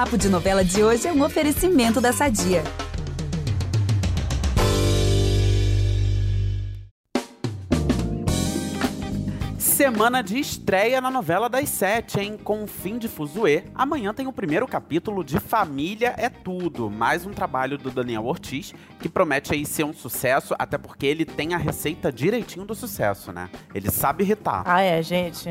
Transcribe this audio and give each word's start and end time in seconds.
Papo 0.00 0.16
de 0.16 0.30
Novela 0.30 0.64
de 0.64 0.82
hoje 0.82 1.06
é 1.06 1.12
um 1.12 1.22
oferecimento 1.22 2.00
da 2.00 2.10
Sadia. 2.10 2.64
Semana 9.58 10.22
de 10.22 10.38
estreia 10.38 11.02
na 11.02 11.10
novela 11.10 11.50
das 11.50 11.68
sete, 11.68 12.18
hein? 12.18 12.38
Com 12.42 12.64
o 12.64 12.66
fim 12.66 12.96
de 12.96 13.08
Fuzue, 13.08 13.62
amanhã 13.74 14.14
tem 14.14 14.26
o 14.26 14.32
primeiro 14.32 14.66
capítulo 14.66 15.22
de 15.22 15.38
Família 15.38 16.14
é 16.16 16.30
Tudo, 16.30 16.88
mais 16.88 17.26
um 17.26 17.32
trabalho 17.32 17.76
do 17.76 17.90
Daniel 17.90 18.24
Ortiz, 18.24 18.72
que 19.00 19.08
promete 19.08 19.52
aí 19.52 19.66
ser 19.66 19.84
um 19.84 19.92
sucesso, 19.92 20.54
até 20.58 20.78
porque 20.78 21.04
ele 21.04 21.26
tem 21.26 21.52
a 21.52 21.58
receita 21.58 22.10
direitinho 22.10 22.64
do 22.64 22.74
sucesso, 22.74 23.32
né? 23.32 23.50
Ele 23.74 23.90
sabe 23.90 24.24
irritar. 24.24 24.62
Ah, 24.64 24.80
é, 24.80 25.02
gente 25.02 25.50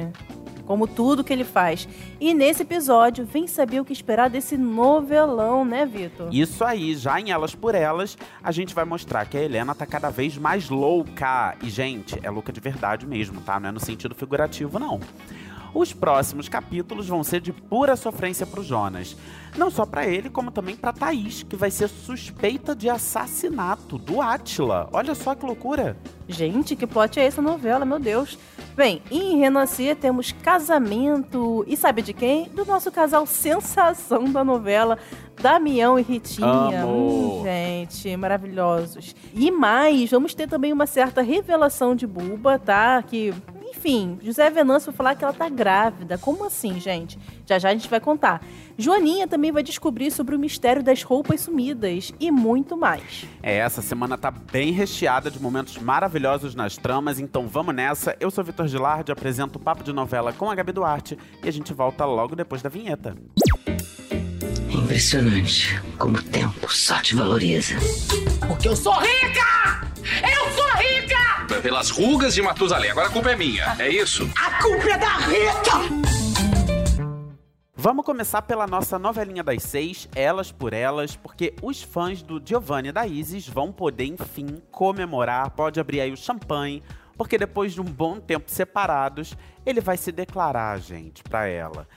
como 0.70 0.86
tudo 0.86 1.24
que 1.24 1.34
ele 1.34 1.44
faz. 1.44 1.90
E 2.22 2.32
nesse 2.32 2.62
episódio, 2.62 3.26
vem 3.26 3.48
saber 3.48 3.80
o 3.80 3.86
que 3.86 3.92
esperar 3.92 4.30
desse 4.30 4.56
novelão, 4.56 5.66
né, 5.66 5.84
Vitor? 5.84 6.30
Isso 6.32 6.64
aí, 6.64 6.96
já 6.96 7.20
em 7.20 7.32
Elas 7.32 7.56
por 7.56 7.74
Elas, 7.74 8.16
a 8.44 8.52
gente 8.52 8.76
vai 8.76 8.86
mostrar 8.86 9.26
que 9.26 9.36
a 9.36 9.42
Helena 9.42 9.74
tá 9.74 9.88
cada 9.88 10.12
vez 10.12 10.38
mais 10.38 10.70
louca. 10.70 11.56
E, 11.64 11.72
gente, 11.72 12.20
é 12.22 12.30
louca 12.30 12.54
de 12.54 12.60
verdade 12.60 13.08
mesmo, 13.08 13.42
tá? 13.42 13.60
Não 13.60 13.70
é 13.70 13.72
no 13.72 13.80
sentido 13.80 14.14
figurativo, 14.14 14.78
não. 14.78 15.00
Os 15.74 15.94
próximos 15.94 16.50
capítulos 16.50 17.08
vão 17.08 17.24
ser 17.24 17.42
de 17.42 17.54
pura 17.54 17.96
sofrência 17.96 18.46
pro 18.46 18.64
Jonas. 18.64 19.16
Não 19.58 19.70
só 19.70 19.86
para 19.86 20.06
ele, 20.06 20.30
como 20.30 20.52
também 20.52 20.76
para 20.76 20.94
Thaís, 20.94 21.44
que 21.44 21.56
vai 21.56 21.72
ser 21.72 21.88
suspeita 21.88 22.76
de 22.76 22.90
assassinato 22.90 23.98
do 23.98 24.22
Átila. 24.22 24.88
Olha 24.92 25.16
só 25.16 25.34
que 25.36 25.46
loucura. 25.46 25.98
Gente, 26.28 26.76
que 26.76 26.86
plot 26.86 27.20
é 27.20 27.26
essa 27.26 27.42
novela, 27.42 27.86
meu 27.86 28.00
Deus. 28.00 28.38
Bem, 28.76 29.02
em 29.10 29.38
Renascer 29.40 29.96
temos 29.96 30.32
casamento. 30.32 31.66
E 31.68 31.76
sabe 31.76 32.02
de 32.02 32.14
quem? 32.14 32.48
Do 32.50 32.64
nosso 32.64 32.92
casal 32.92 33.26
sensação 33.26 34.32
da 34.32 34.44
novela, 34.44 34.98
Damião 35.42 35.98
e 35.98 36.04
Ritinha. 36.04 36.86
Hum, 36.86 37.42
gente, 37.44 38.16
maravilhosos. 38.16 39.16
E 39.34 39.50
mais, 39.50 40.12
vamos 40.12 40.34
ter 40.34 40.48
também 40.48 40.72
uma 40.72 40.86
certa 40.86 41.22
revelação 41.22 41.96
de 41.96 42.06
Buba, 42.06 42.60
tá? 42.60 43.02
Que 43.02 43.34
enfim, 43.70 44.20
José 44.22 44.50
Venâncio 44.50 44.92
vai 44.92 44.98
falar 44.98 45.16
que 45.16 45.24
ela 45.24 45.34
tá 45.34 45.48
grávida. 45.50 46.18
Como 46.18 46.46
assim, 46.46 46.80
gente? 46.80 47.18
Já 47.46 47.60
já 47.60 47.70
a 47.70 47.74
gente 47.74 47.90
vai 47.90 48.00
contar. 48.00 48.42
Joaninha 48.78 49.28
também 49.28 49.52
vai 49.52 49.64
descobrir 49.64 50.12
sobre 50.12 50.36
o 50.36 50.40
mistério 50.40 50.82
das 50.82 51.04
roupas 51.04 51.42
sumidas 51.42 52.14
e 52.20 52.32
muito 52.32 52.78
mais. 52.78 53.26
É, 53.42 53.58
essa 53.58 53.82
semana 53.82 54.18
tá 54.18 54.32
bem 54.32 54.72
recheada 54.72 55.30
de 55.30 55.42
momentos 55.42 55.78
maravilhosos 55.78 56.56
nas 56.56 56.78
tramas, 56.78 57.20
então 57.20 57.48
vamos 57.48 57.76
nessa. 57.76 58.16
Eu 58.20 58.32
sou 58.32 58.44
Vitor 58.44 58.68
Gilardi, 58.68 59.12
apresento 59.12 59.60
o 59.60 59.62
Papo 59.62 59.84
de 59.84 59.94
Novela 59.94 60.34
com 60.34 60.50
a 60.50 60.56
Gabi 60.56 60.72
Duarte 60.72 61.18
e 61.44 61.48
a 61.48 61.52
gente 61.52 61.74
volta 61.74 62.06
logo 62.06 62.36
depois 62.36 62.62
da 62.62 62.70
vinheta. 62.70 63.16
Impressionante 64.70 65.82
como 65.98 66.18
o 66.18 66.24
tempo 66.24 66.72
só 66.74 67.02
te 67.02 67.16
valoriza. 67.16 67.76
Porque 68.48 68.68
eu 68.68 68.76
sou 68.76 68.94
rica! 68.94 69.88
Eu 70.06 70.20
sou 70.20 70.24
rica! 70.24 70.39
Pelas 71.62 71.90
rugas 71.90 72.34
de 72.34 72.42
Matusalém. 72.42 72.92
Agora 72.92 73.08
a 73.08 73.12
culpa 73.12 73.32
é 73.32 73.36
minha, 73.36 73.76
é 73.80 73.90
isso? 73.90 74.30
A 74.36 74.62
culpa 74.62 74.90
é 74.90 74.98
da 74.98 75.18
Rita! 75.18 76.20
Vamos 77.82 78.04
começar 78.06 78.42
pela 78.42 78.68
nossa 78.68 79.00
novelinha 79.00 79.42
das 79.42 79.64
seis, 79.64 80.10
Elas 80.14 80.52
por 80.52 80.74
Elas, 80.74 81.16
porque 81.16 81.56
os 81.62 81.82
fãs 81.82 82.22
do 82.22 82.42
Giovanni 82.44 82.90
e 82.90 82.92
da 82.92 83.08
Isis 83.08 83.48
vão 83.48 83.72
poder, 83.72 84.06
enfim, 84.06 84.62
comemorar, 84.70 85.52
pode 85.52 85.80
abrir 85.80 86.02
aí 86.02 86.12
o 86.12 86.18
champanhe, 86.18 86.84
porque 87.18 87.38
depois 87.38 87.74
de 87.74 87.80
um 87.80 87.86
bom 87.86 88.20
tempo 88.20 88.52
separados, 88.52 89.34
ele 89.66 89.80
vai 89.80 89.96
se 89.96 90.12
declarar, 90.12 90.78
gente, 90.80 91.24
pra 91.24 91.48
ela. 91.48 91.88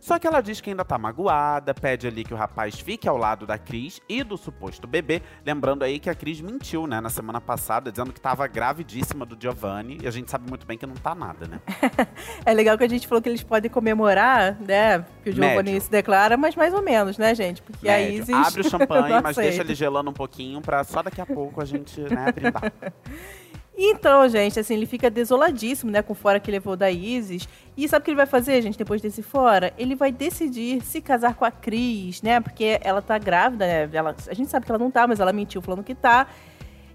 Só 0.00 0.18
que 0.18 0.26
ela 0.26 0.40
diz 0.40 0.60
que 0.60 0.70
ainda 0.70 0.84
tá 0.84 0.96
magoada, 0.96 1.74
pede 1.74 2.08
ali 2.08 2.24
que 2.24 2.32
o 2.32 2.36
rapaz 2.36 2.80
fique 2.80 3.06
ao 3.06 3.18
lado 3.18 3.46
da 3.46 3.58
Cris 3.58 4.00
e 4.08 4.24
do 4.24 4.36
suposto 4.36 4.86
bebê. 4.86 5.20
Lembrando 5.44 5.82
aí 5.82 5.98
que 5.98 6.08
a 6.08 6.14
Cris 6.14 6.40
mentiu, 6.40 6.86
né, 6.86 7.00
na 7.00 7.10
semana 7.10 7.40
passada, 7.40 7.90
dizendo 7.90 8.12
que 8.12 8.20
tava 8.20 8.46
gravidíssima 8.46 9.26
do 9.26 9.36
Giovanni. 9.38 9.98
E 10.02 10.08
a 10.08 10.10
gente 10.10 10.30
sabe 10.30 10.48
muito 10.48 10.66
bem 10.66 10.78
que 10.78 10.86
não 10.86 10.94
tá 10.94 11.14
nada, 11.14 11.46
né? 11.46 11.60
é 12.46 12.54
legal 12.54 12.78
que 12.78 12.84
a 12.84 12.88
gente 12.88 13.06
falou 13.06 13.20
que 13.20 13.28
eles 13.28 13.42
podem 13.42 13.70
comemorar, 13.70 14.56
né? 14.58 15.04
Que 15.22 15.30
o 15.30 15.32
Giovanni 15.32 15.78
se 15.80 15.90
declara, 15.90 16.36
mas 16.36 16.56
mais 16.56 16.72
ou 16.72 16.82
menos, 16.82 17.18
né, 17.18 17.34
gente? 17.34 17.60
Porque 17.60 17.86
Médio. 17.86 18.06
a 18.06 18.10
Isis. 18.10 18.48
Abre 18.48 18.60
o 18.62 18.64
champanhe, 18.70 19.20
mas 19.22 19.36
deixa 19.36 19.60
ele 19.60 19.74
gelando 19.74 20.08
um 20.08 20.14
pouquinho 20.14 20.62
pra 20.62 20.82
só 20.82 21.02
daqui 21.02 21.20
a 21.20 21.26
pouco 21.26 21.60
a 21.60 21.64
gente, 21.64 22.00
né, 22.00 22.32
brindar. 22.32 22.72
Então, 23.82 24.28
gente, 24.28 24.60
assim, 24.60 24.74
ele 24.74 24.84
fica 24.84 25.08
desoladíssimo, 25.08 25.90
né, 25.90 26.02
com 26.02 26.12
o 26.12 26.14
fora 26.14 26.38
que 26.38 26.50
levou 26.50 26.76
da 26.76 26.90
Isis. 26.90 27.48
E 27.74 27.88
sabe 27.88 28.02
o 28.02 28.04
que 28.04 28.10
ele 28.10 28.16
vai 28.18 28.26
fazer, 28.26 28.60
gente, 28.60 28.76
depois 28.76 29.00
desse 29.00 29.22
fora? 29.22 29.72
Ele 29.78 29.94
vai 29.94 30.12
decidir 30.12 30.82
se 30.82 31.00
casar 31.00 31.34
com 31.34 31.46
a 31.46 31.50
Cris, 31.50 32.20
né, 32.20 32.42
porque 32.42 32.78
ela 32.82 33.00
tá 33.00 33.16
grávida, 33.16 33.66
né, 33.66 33.88
ela, 33.90 34.14
a 34.28 34.34
gente 34.34 34.50
sabe 34.50 34.66
que 34.66 34.70
ela 34.70 34.78
não 34.78 34.90
tá, 34.90 35.06
mas 35.06 35.18
ela 35.18 35.32
mentiu 35.32 35.62
falando 35.62 35.82
que 35.82 35.94
tá. 35.94 36.26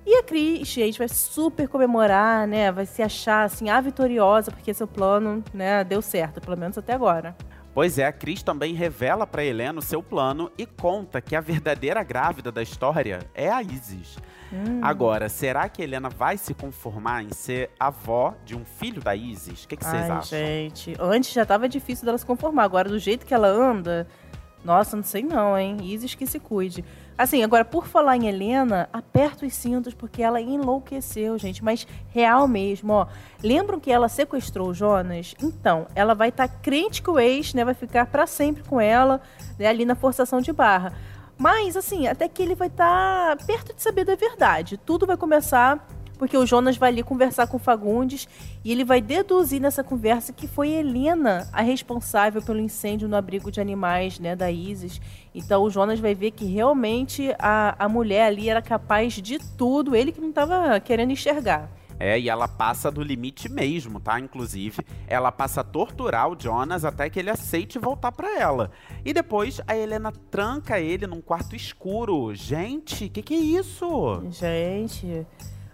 E 0.05 0.15
a 0.15 0.21
Cris, 0.21 0.67
gente, 0.67 0.99
vai 0.99 1.07
super 1.07 1.67
comemorar, 1.67 2.47
né, 2.47 2.71
vai 2.71 2.85
se 2.85 3.01
achar, 3.01 3.45
assim, 3.45 3.67
a 3.67 3.81
vitoriosa, 3.81 4.51
porque 4.51 4.71
seu 4.71 4.87
plano, 4.87 5.43
né, 5.51 5.83
deu 5.83 6.03
certo, 6.03 6.39
pelo 6.39 6.55
menos 6.55 6.77
até 6.77 6.93
agora. 6.93 7.35
Pois 7.73 7.97
é, 7.97 8.05
a 8.05 8.13
Cris 8.13 8.43
também 8.43 8.75
revela 8.75 9.25
para 9.25 9.43
Helena 9.43 9.79
o 9.79 9.81
seu 9.81 10.03
plano 10.03 10.51
e 10.55 10.67
conta 10.67 11.19
que 11.19 11.35
a 11.35 11.41
verdadeira 11.41 12.03
grávida 12.03 12.51
da 12.51 12.61
história 12.61 13.21
é 13.33 13.49
a 13.49 13.63
Isis. 13.63 14.17
Hum. 14.53 14.79
Agora, 14.81 15.27
será 15.27 15.67
que 15.67 15.81
Helena 15.81 16.09
vai 16.09 16.37
se 16.37 16.53
conformar 16.53 17.23
em 17.23 17.31
ser 17.31 17.71
avó 17.79 18.33
de 18.45 18.55
um 18.55 18.63
filho 18.63 19.01
da 19.01 19.15
Isis? 19.15 19.63
O 19.63 19.67
que, 19.67 19.75
que 19.75 19.83
vocês 19.83 20.03
Ai, 20.03 20.11
acham? 20.11 20.39
Gente, 20.39 20.95
antes 20.99 21.33
já 21.33 21.45
tava 21.45 21.67
difícil 21.67 22.05
dela 22.05 22.17
se 22.17 22.25
conformar. 22.25 22.63
Agora, 22.63 22.89
do 22.89 22.99
jeito 22.99 23.25
que 23.25 23.33
ela 23.33 23.47
anda, 23.47 24.07
nossa, 24.65 24.95
não 24.95 25.03
sei 25.03 25.21
não, 25.21 25.57
hein? 25.57 25.77
Isis 25.83 26.15
que 26.15 26.25
se 26.25 26.39
cuide. 26.39 26.83
Assim, 27.17 27.43
agora, 27.43 27.63
por 27.63 27.87
falar 27.87 28.17
em 28.17 28.27
Helena, 28.27 28.89
aperta 28.91 29.45
os 29.45 29.53
cintos, 29.53 29.93
porque 29.93 30.21
ela 30.21 30.41
enlouqueceu, 30.41 31.37
gente. 31.37 31.63
Mas 31.63 31.87
real 32.09 32.47
mesmo, 32.47 32.91
ó. 32.91 33.07
Lembram 33.43 33.79
que 33.79 33.91
ela 33.91 34.09
sequestrou 34.09 34.69
o 34.69 34.73
Jonas? 34.73 35.33
Então, 35.41 35.87
ela 35.95 36.13
vai 36.13 36.29
estar 36.29 36.47
tá 36.47 36.55
crente 36.61 37.01
que 37.01 37.09
o 37.09 37.19
ex, 37.19 37.53
né, 37.53 37.63
vai 37.63 37.73
ficar 37.73 38.07
para 38.07 38.27
sempre 38.27 38.63
com 38.63 38.81
ela, 38.81 39.21
né, 39.57 39.67
ali 39.67 39.85
na 39.85 39.95
forçação 39.95 40.41
de 40.41 40.51
barra. 40.51 40.93
Mas, 41.37 41.75
assim, 41.75 42.07
até 42.07 42.27
que 42.27 42.41
ele 42.41 42.55
vai 42.55 42.67
estar 42.67 43.35
tá 43.35 43.45
perto 43.45 43.73
de 43.73 43.81
saber 43.81 44.05
da 44.05 44.15
verdade. 44.15 44.77
Tudo 44.77 45.05
vai 45.05 45.17
começar 45.17 45.85
porque 46.17 46.37
o 46.37 46.45
Jonas 46.45 46.77
vai 46.77 46.89
ali 46.89 47.03
conversar 47.03 47.47
com 47.47 47.57
o 47.57 47.59
Fagundes 47.59 48.27
e 48.63 48.71
ele 48.71 48.83
vai 48.83 49.01
deduzir 49.01 49.59
nessa 49.59 49.83
conversa 49.83 50.33
que 50.33 50.47
foi 50.47 50.69
Helena 50.69 51.47
a 51.51 51.61
responsável 51.61 52.41
pelo 52.41 52.59
incêndio 52.59 53.07
no 53.07 53.15
abrigo 53.15 53.51
de 53.51 53.59
animais, 53.59 54.19
né, 54.19 54.35
da 54.35 54.49
Isis. 54.49 55.01
Então 55.33 55.63
o 55.63 55.69
Jonas 55.69 55.99
vai 55.99 56.15
ver 56.15 56.31
que 56.31 56.45
realmente 56.45 57.35
a, 57.37 57.75
a 57.77 57.89
mulher 57.89 58.27
ali 58.27 58.49
era 58.49 58.61
capaz 58.61 59.13
de 59.13 59.39
tudo, 59.57 59.95
ele 59.95 60.11
que 60.11 60.21
não 60.21 60.29
estava 60.29 60.79
querendo 60.79 61.11
enxergar. 61.11 61.69
É, 61.99 62.19
e 62.19 62.29
ela 62.29 62.47
passa 62.47 62.91
do 62.91 63.01
limite 63.01 63.49
mesmo, 63.49 63.99
tá? 63.99 64.19
Inclusive, 64.19 64.85
ela 65.07 65.31
passa 65.31 65.61
a 65.61 65.63
torturar 65.63 66.29
o 66.29 66.35
Jonas 66.37 66.83
até 66.83 67.09
que 67.09 67.19
ele 67.19 67.29
aceite 67.29 67.79
voltar 67.79 68.11
para 68.11 68.37
ela. 68.37 68.71
E 69.03 69.13
depois 69.13 69.61
a 69.65 69.75
Helena 69.75 70.11
tranca 70.29 70.79
ele 70.79 71.07
num 71.07 71.21
quarto 71.21 71.55
escuro. 71.55 72.33
Gente, 72.35 73.07
que 73.09 73.21
que 73.21 73.33
é 73.33 73.37
isso? 73.37 74.21
Gente, 74.29 75.25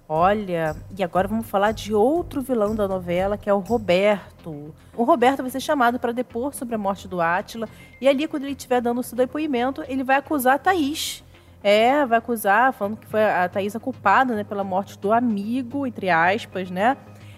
olha, 0.07 0.75
e 0.95 1.03
agora 1.03 1.27
vamos 1.27 1.47
falar 1.47 1.71
de 1.71 1.93
outro 1.93 2.41
vilão 2.41 2.75
da 2.75 2.87
novela, 2.87 3.37
que 3.37 3.49
é 3.49 3.53
o 3.53 3.59
Roberto. 3.59 4.73
O 4.95 5.03
Roberto 5.03 5.41
vai 5.41 5.49
ser 5.49 5.59
chamado 5.59 5.99
para 5.99 6.11
depor 6.11 6.53
sobre 6.53 6.75
a 6.75 6.77
morte 6.77 7.07
do 7.07 7.19
Átila, 7.19 7.67
e 7.99 8.07
ali 8.07 8.27
quando 8.27 8.43
ele 8.43 8.51
estiver 8.53 8.81
dando 8.81 8.99
o 8.99 9.03
seu 9.03 9.17
depoimento, 9.17 9.83
ele 9.87 10.03
vai 10.03 10.17
acusar 10.17 10.55
a 10.55 10.59
Thaís 10.59 11.23
é, 11.63 12.05
vai 12.05 12.17
acusar, 12.17 12.73
falando 12.73 12.97
que 12.97 13.07
foi 13.07 13.23
a 13.23 13.47
Thaisa 13.47 13.79
culpada, 13.79 14.35
né, 14.35 14.43
pela 14.43 14.63
morte 14.63 14.97
do 14.97 15.11
amigo, 15.13 15.85
entre 15.85 16.09
aspas, 16.09 16.69
né? 16.69 16.97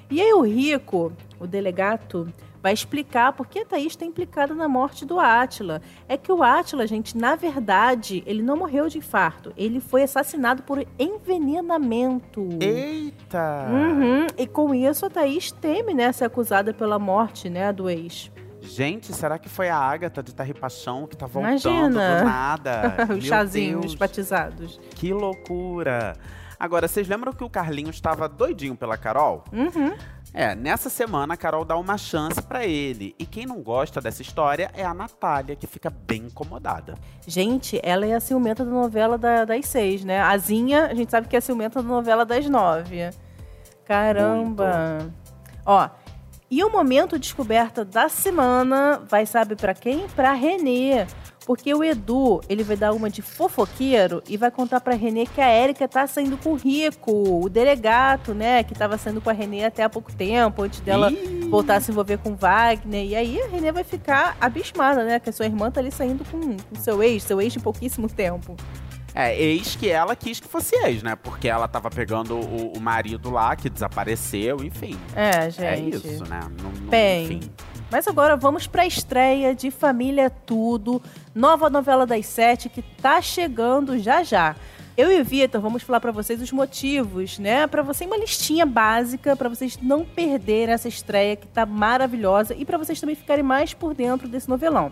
E 0.09 0.21
aí 0.21 0.33
o 0.33 0.41
Rico, 0.41 1.11
o 1.39 1.47
delegado, 1.47 2.31
vai 2.63 2.71
explicar 2.71 3.33
por 3.33 3.45
que 3.45 3.59
a 3.59 3.65
Thaís 3.65 3.87
está 3.87 4.05
implicada 4.05 4.53
na 4.55 4.69
morte 4.69 5.05
do 5.05 5.19
Átila. 5.19 5.81
É 6.07 6.15
que 6.15 6.31
o 6.31 6.41
Átila, 6.41 6.87
gente, 6.87 7.17
na 7.17 7.35
verdade, 7.35 8.23
ele 8.25 8.41
não 8.41 8.55
morreu 8.55 8.87
de 8.87 8.99
infarto. 8.99 9.51
Ele 9.57 9.81
foi 9.81 10.03
assassinado 10.03 10.63
por 10.63 10.85
envenenamento. 10.97 12.47
Eita! 12.61 13.67
Uhum. 13.69 14.27
E 14.37 14.47
com 14.47 14.73
isso 14.73 15.05
a 15.05 15.09
Thaís 15.09 15.51
teme, 15.51 15.93
né, 15.93 16.09
ser 16.13 16.23
acusada 16.23 16.73
pela 16.73 16.97
morte, 16.97 17.49
né, 17.49 17.73
do 17.73 17.89
ex. 17.89 18.31
Gente, 18.63 19.13
será 19.13 19.37
que 19.37 19.49
foi 19.49 19.69
a 19.69 19.77
Agatha 19.77 20.23
de 20.23 20.33
Tarri 20.33 20.53
Paixão 20.53 21.05
que 21.05 21.17
tá 21.17 21.25
voltando 21.25 21.49
Imagina. 21.51 22.19
do 22.19 22.25
nada? 22.25 23.07
Os 23.17 23.25
chazinhos 23.25 23.93
batizados. 23.93 24.79
Que 24.95 25.13
loucura! 25.13 26.15
Agora, 26.57 26.87
vocês 26.87 27.07
lembram 27.09 27.33
que 27.33 27.43
o 27.43 27.49
Carlinhos 27.49 27.97
estava 27.97 28.29
doidinho 28.29 28.75
pela 28.75 28.97
Carol? 28.97 29.43
Uhum. 29.51 29.93
É, 30.33 30.55
nessa 30.55 30.89
semana 30.89 31.33
a 31.33 31.37
Carol 31.37 31.65
dá 31.65 31.75
uma 31.75 31.97
chance 31.97 32.41
para 32.41 32.65
ele. 32.65 33.13
E 33.19 33.25
quem 33.25 33.45
não 33.45 33.61
gosta 33.61 33.99
dessa 33.99 34.21
história 34.21 34.71
é 34.73 34.83
a 34.83 34.93
Natália, 34.93 35.55
que 35.55 35.67
fica 35.67 35.89
bem 35.89 36.23
incomodada. 36.23 36.95
Gente, 37.27 37.79
ela 37.83 38.05
é 38.05 38.15
a 38.15 38.19
ciumenta 38.19 38.63
da 38.63 38.71
novela 38.71 39.17
da, 39.17 39.43
das 39.43 39.65
seis, 39.67 40.05
né? 40.05 40.21
A 40.21 40.37
Zinha, 40.37 40.87
a 40.87 40.93
gente 40.93 41.11
sabe 41.11 41.27
que 41.27 41.35
é 41.35 41.39
a 41.39 41.41
ciumenta 41.41 41.83
da 41.83 41.87
novela 41.87 42.25
das 42.25 42.49
nove. 42.49 43.09
Caramba! 43.85 44.99
Muito. 45.01 45.13
Ó, 45.65 45.89
E 46.53 46.63
o 46.63 46.69
momento 46.69 47.17
descoberta 47.17 47.83
da 47.83 48.07
semana 48.07 49.01
vai, 49.09 49.25
sabe 49.25 49.55
para 49.55 49.73
quem? 49.73 50.07
Pra 50.09 50.33
Renê. 50.33 51.07
Porque 51.47 51.73
o 51.73 51.83
Edu, 51.83 52.41
ele 52.47 52.63
vai 52.63 52.77
dar 52.77 52.93
uma 52.93 53.09
de 53.09 53.23
fofoqueiro 53.23 54.21
e 54.29 54.37
vai 54.37 54.51
contar 54.51 54.79
pra 54.79 54.93
Renê 54.93 55.25
que 55.25 55.41
a 55.41 55.47
Érica 55.47 55.87
tá 55.87 56.05
saindo 56.05 56.37
com 56.37 56.51
o 56.51 56.55
Rico, 56.55 57.43
o 57.43 57.49
delegato, 57.49 58.35
né? 58.35 58.63
Que 58.63 58.75
tava 58.75 58.99
saindo 58.99 59.19
com 59.19 59.31
a 59.31 59.33
Renê 59.33 59.65
até 59.65 59.81
há 59.81 59.89
pouco 59.89 60.13
tempo, 60.13 60.61
antes 60.61 60.79
dela 60.81 61.11
Ih. 61.11 61.47
voltar 61.49 61.77
a 61.77 61.81
se 61.81 61.89
envolver 61.89 62.19
com 62.19 62.33
o 62.33 62.35
Wagner. 62.35 63.03
E 63.03 63.15
aí 63.15 63.41
a 63.41 63.47
Renê 63.47 63.71
vai 63.71 63.83
ficar 63.83 64.37
abismada, 64.39 65.03
né? 65.03 65.19
Que 65.19 65.31
a 65.31 65.33
sua 65.33 65.47
irmã 65.47 65.71
tá 65.71 65.79
ali 65.79 65.91
saindo 65.91 66.23
com 66.23 66.37
o 66.37 66.79
seu 66.79 67.01
ex, 67.01 67.23
seu 67.23 67.41
ex 67.41 67.51
de 67.51 67.59
pouquíssimo 67.59 68.07
tempo. 68.07 68.55
É, 69.15 69.39
ex 69.39 69.75
que 69.75 69.89
ela 69.89 70.15
quis 70.15 70.39
que 70.39 70.47
fosse 70.47 70.75
ex, 70.85 71.03
né? 71.03 71.15
Porque 71.15 71.47
ela 71.47 71.67
tava 71.67 71.89
pegando 71.89 72.35
o, 72.35 72.73
o 72.75 72.81
marido 72.81 73.29
lá, 73.29 73.55
que 73.55 73.69
desapareceu, 73.69 74.57
enfim. 74.63 74.97
É, 75.15 75.49
gente. 75.49 75.63
É 75.65 75.79
isso, 75.79 76.23
né? 76.25 76.39
Não, 76.61 76.71
não- 76.71 76.89
Bem, 76.89 77.25
enfim. 77.25 77.41
Mas 77.91 78.07
agora 78.07 78.35
vamos 78.35 78.65
pra 78.65 78.87
estreia 78.87 79.53
de 79.53 79.69
Família 79.69 80.29
Tudo, 80.29 80.99
nova 81.35 81.69
novela 81.69 82.07
das 82.07 82.25
sete 82.25 82.67
que 82.69 82.81
tá 82.81 83.21
chegando 83.21 83.99
já 83.99 84.23
já. 84.23 84.55
Eu 84.97 85.11
e 85.11 85.19
o 85.21 85.25
Vitor 85.25 85.59
vamos 85.61 85.81
falar 85.83 85.99
pra 85.99 86.11
vocês 86.11 86.39
os 86.41 86.51
motivos, 86.51 87.37
né? 87.39 87.65
Pra 87.67 87.81
você 87.81 88.05
uma 88.05 88.17
listinha 88.17 88.65
básica 88.65 89.35
pra 89.35 89.49
vocês 89.49 89.77
não 89.81 90.05
perderem 90.05 90.73
essa 90.73 90.87
estreia 90.87 91.35
que 91.35 91.47
tá 91.47 91.65
maravilhosa 91.65 92.55
e 92.55 92.63
pra 92.65 92.77
vocês 92.77 92.99
também 92.99 93.15
ficarem 93.15 93.43
mais 93.43 93.73
por 93.73 93.93
dentro 93.93 94.27
desse 94.27 94.47
novelão. 94.49 94.91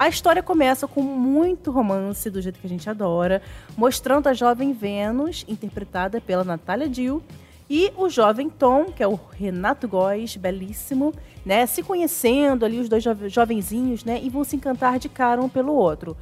A 0.00 0.08
história 0.08 0.42
começa 0.42 0.88
com 0.88 1.02
muito 1.02 1.70
romance, 1.70 2.30
do 2.30 2.40
jeito 2.40 2.58
que 2.58 2.66
a 2.66 2.70
gente 2.70 2.88
adora, 2.88 3.42
mostrando 3.76 4.28
a 4.28 4.32
jovem 4.32 4.72
Vênus, 4.72 5.44
interpretada 5.46 6.22
pela 6.22 6.42
Natália 6.42 6.88
Dill, 6.88 7.22
e 7.68 7.92
o 7.98 8.08
jovem 8.08 8.48
Tom, 8.48 8.86
que 8.86 9.02
é 9.02 9.06
o 9.06 9.20
Renato 9.36 9.86
Góes, 9.86 10.36
belíssimo, 10.36 11.12
né? 11.44 11.66
Se 11.66 11.82
conhecendo 11.82 12.64
ali, 12.64 12.80
os 12.80 12.88
dois 12.88 13.04
jove- 13.04 13.28
jovenzinhos, 13.28 14.02
né? 14.02 14.18
E 14.22 14.30
vão 14.30 14.42
se 14.42 14.56
encantar 14.56 14.98
de 14.98 15.10
cara 15.10 15.38
um 15.42 15.50
pelo 15.50 15.74
outro. 15.74 16.16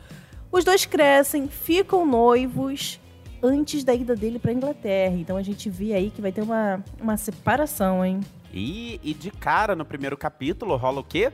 Os 0.51 0.65
dois 0.65 0.85
crescem, 0.85 1.47
ficam 1.47 2.05
noivos 2.05 2.99
antes 3.41 3.85
da 3.85 3.95
ida 3.95 4.17
dele 4.17 4.41
pra 4.41 4.53
Inglaterra. 4.53 5.15
Então 5.15 5.37
a 5.37 5.43
gente 5.45 5.71
vê 5.71 5.93
aí 5.95 6.11
que 6.11 6.21
vai 6.21 6.33
ter 6.33 6.43
uma, 6.43 6.83
uma 7.01 7.17
separação, 7.17 8.05
hein? 8.05 8.19
E, 8.53 8.99
e 9.05 9.15
de 9.15 9.31
cara, 9.31 9.77
no 9.77 9.85
primeiro 9.85 10.17
capítulo, 10.17 10.75
rola 10.75 10.99
o 10.99 11.05
quê? 11.05 11.31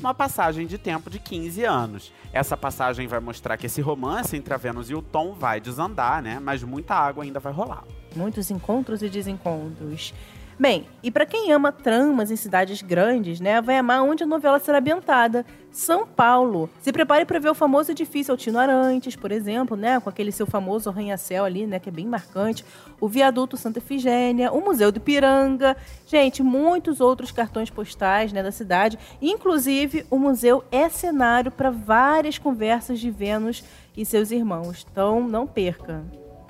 Uma 0.00 0.12
passagem 0.12 0.66
de 0.66 0.76
tempo 0.76 1.08
de 1.08 1.18
15 1.18 1.64
anos. 1.64 2.12
Essa 2.32 2.56
passagem 2.56 3.06
vai 3.06 3.20
mostrar 3.20 3.56
que 3.56 3.66
esse 3.66 3.80
romance 3.80 4.36
entre 4.36 4.52
a 4.52 4.56
Vênus 4.56 4.90
e 4.90 4.94
o 4.94 5.00
Tom 5.00 5.32
vai 5.32 5.60
desandar, 5.60 6.22
né? 6.22 6.38
Mas 6.40 6.62
muita 6.62 6.94
água 6.94 7.24
ainda 7.24 7.40
vai 7.40 7.52
rolar. 7.52 7.84
Muitos 8.14 8.50
encontros 8.50 9.02
e 9.02 9.08
desencontros. 9.08 10.12
Bem, 10.58 10.86
e 11.02 11.10
pra 11.10 11.26
quem 11.26 11.50
ama 11.52 11.72
tramas 11.72 12.30
em 12.30 12.36
cidades 12.36 12.80
grandes, 12.80 13.40
né, 13.40 13.60
vai 13.60 13.76
amar 13.76 14.02
onde 14.02 14.22
a 14.22 14.26
novela 14.26 14.60
será 14.60 14.78
ambientada. 14.78 15.44
São 15.72 16.06
Paulo. 16.06 16.70
Se 16.80 16.92
prepare 16.92 17.24
para 17.24 17.40
ver 17.40 17.50
o 17.50 17.54
famoso 17.54 17.90
edifício 17.90 18.30
Altino 18.30 18.60
Arantes, 18.60 19.16
por 19.16 19.32
exemplo, 19.32 19.76
né, 19.76 19.98
com 19.98 20.08
aquele 20.08 20.30
seu 20.30 20.46
famoso 20.46 20.88
arranha-céu 20.88 21.44
ali, 21.44 21.66
né, 21.66 21.80
que 21.80 21.88
é 21.88 21.92
bem 21.92 22.06
marcante. 22.06 22.64
O 23.00 23.08
viaduto 23.08 23.56
Santa 23.56 23.80
Efigênia, 23.80 24.52
o 24.52 24.60
Museu 24.60 24.92
do 24.92 25.00
Piranga. 25.00 25.76
Gente, 26.06 26.44
muitos 26.44 27.00
outros 27.00 27.32
cartões 27.32 27.70
postais, 27.70 28.32
né, 28.32 28.40
da 28.40 28.52
cidade. 28.52 28.96
Inclusive, 29.20 30.06
o 30.08 30.16
museu 30.16 30.62
é 30.70 30.88
cenário 30.88 31.50
para 31.50 31.70
várias 31.70 32.38
conversas 32.38 33.00
de 33.00 33.10
Vênus 33.10 33.64
e 33.96 34.04
seus 34.04 34.30
irmãos. 34.30 34.86
Então, 34.88 35.26
não 35.26 35.44
perca. 35.44 36.04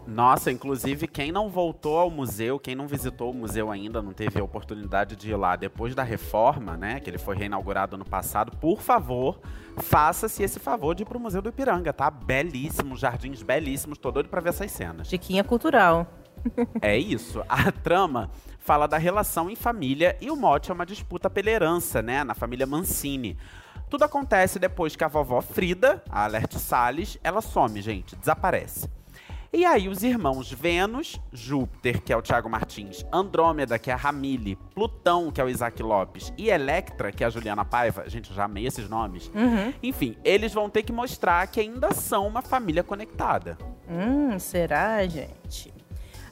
Nossa, 0.07 0.51
inclusive, 0.51 1.07
quem 1.07 1.33
não 1.33 1.49
voltou 1.49 1.99
ao 1.99 2.11
museu, 2.11 2.59
quem 2.59 2.75
não 2.75 2.87
visitou 2.87 3.31
o 3.31 3.35
museu 3.35 3.71
ainda, 3.71 4.03
não 4.03 4.13
teve 4.13 4.39
a 4.39 4.45
oportunidade 4.45 5.17
de 5.17 5.31
ir 5.31 5.37
lá 5.37 5.57
depois 5.57 5.95
da 5.95 6.03
reforma, 6.03 6.77
né? 6.77 7.01
Que 7.01 7.09
ele 7.09 7.19
foi 7.19 7.37
reinaugurado 7.37 7.97
no 7.97 8.05
passado, 8.05 8.53
por 8.59 8.81
favor, 8.81 9.41
faça-se 9.79 10.43
esse 10.43 10.61
favor 10.61 10.95
de 10.95 11.03
ir 11.03 11.07
pro 11.07 11.19
Museu 11.19 11.41
do 11.41 11.49
Ipiranga, 11.49 11.93
tá? 11.93 12.11
Belíssimos, 12.11 13.01
jardins 13.01 13.43
belíssimos, 13.43 13.99
tô 13.99 14.11
doido 14.11 14.29
pra 14.29 14.41
ver 14.41 14.51
essas 14.51 14.71
cenas. 14.71 15.09
Diquinha 15.09 15.43
cultural. 15.43 16.07
É 16.83 16.97
isso. 16.97 17.43
A 17.49 17.73
trama 17.73 18.31
fala 18.59 18.87
da 18.87 18.99
relação 18.99 19.49
em 19.49 19.57
família 19.57 20.17
e 20.21 20.31
o 20.31 20.37
mote 20.37 20.71
é 20.71 20.75
uma 20.75 20.85
disputa 20.85 21.31
pela 21.31 21.51
herança, 21.51 22.03
né? 22.03 22.23
Na 22.23 22.35
família 22.35 22.67
Mancini. 22.67 23.39
Tudo 23.89 24.05
acontece 24.05 24.59
depois 24.59 24.97
que 24.97 25.05
a 25.05 25.09
vovó 25.09 25.41
Frida, 25.41 26.03
a 26.11 26.25
Alerte 26.25 26.59
Salles, 26.59 27.19
ela 27.23 27.41
some, 27.41 27.81
gente, 27.81 28.17
desaparece. 28.17 28.89
E 29.55 29.65
aí 29.65 29.89
os 29.89 30.03
irmãos 30.03 30.51
Vênus, 30.51 31.21
Júpiter, 31.33 32.03
que 32.03 32.13
é 32.13 32.17
o 32.17 32.21
Thiago 32.21 32.51
Martins, 32.51 33.07
Andrômeda, 33.13 33.79
que 33.79 33.89
é 33.89 33.95
a 33.95 33.97
Ramile, 33.97 34.59
Plutão, 34.75 35.31
que 35.31 35.41
é 35.41 35.45
o 35.45 35.49
Isaac 35.49 35.81
Lopes, 35.81 36.33
e 36.37 36.51
Electra, 36.51 37.13
que 37.13 37.23
é 37.23 37.29
a 37.29 37.31
Juliana 37.31 37.65
Paiva, 37.65 38.03
gente, 38.11 38.31
eu 38.31 38.37
já 38.37 38.47
amei 38.47 38.67
esses 38.67 38.89
nomes. 38.89 39.31
Enfim, 39.81 40.17
eles 40.25 40.53
vão 40.53 40.69
ter 40.69 40.83
que 40.83 40.93
mostrar 40.93 41.47
que 41.47 41.61
ainda 41.61 41.93
são 41.93 42.27
uma 42.27 42.43
família 42.43 42.83
conectada. 42.83 43.57
Hum, 43.89 44.37
será, 44.41 45.07
gente? 45.07 45.73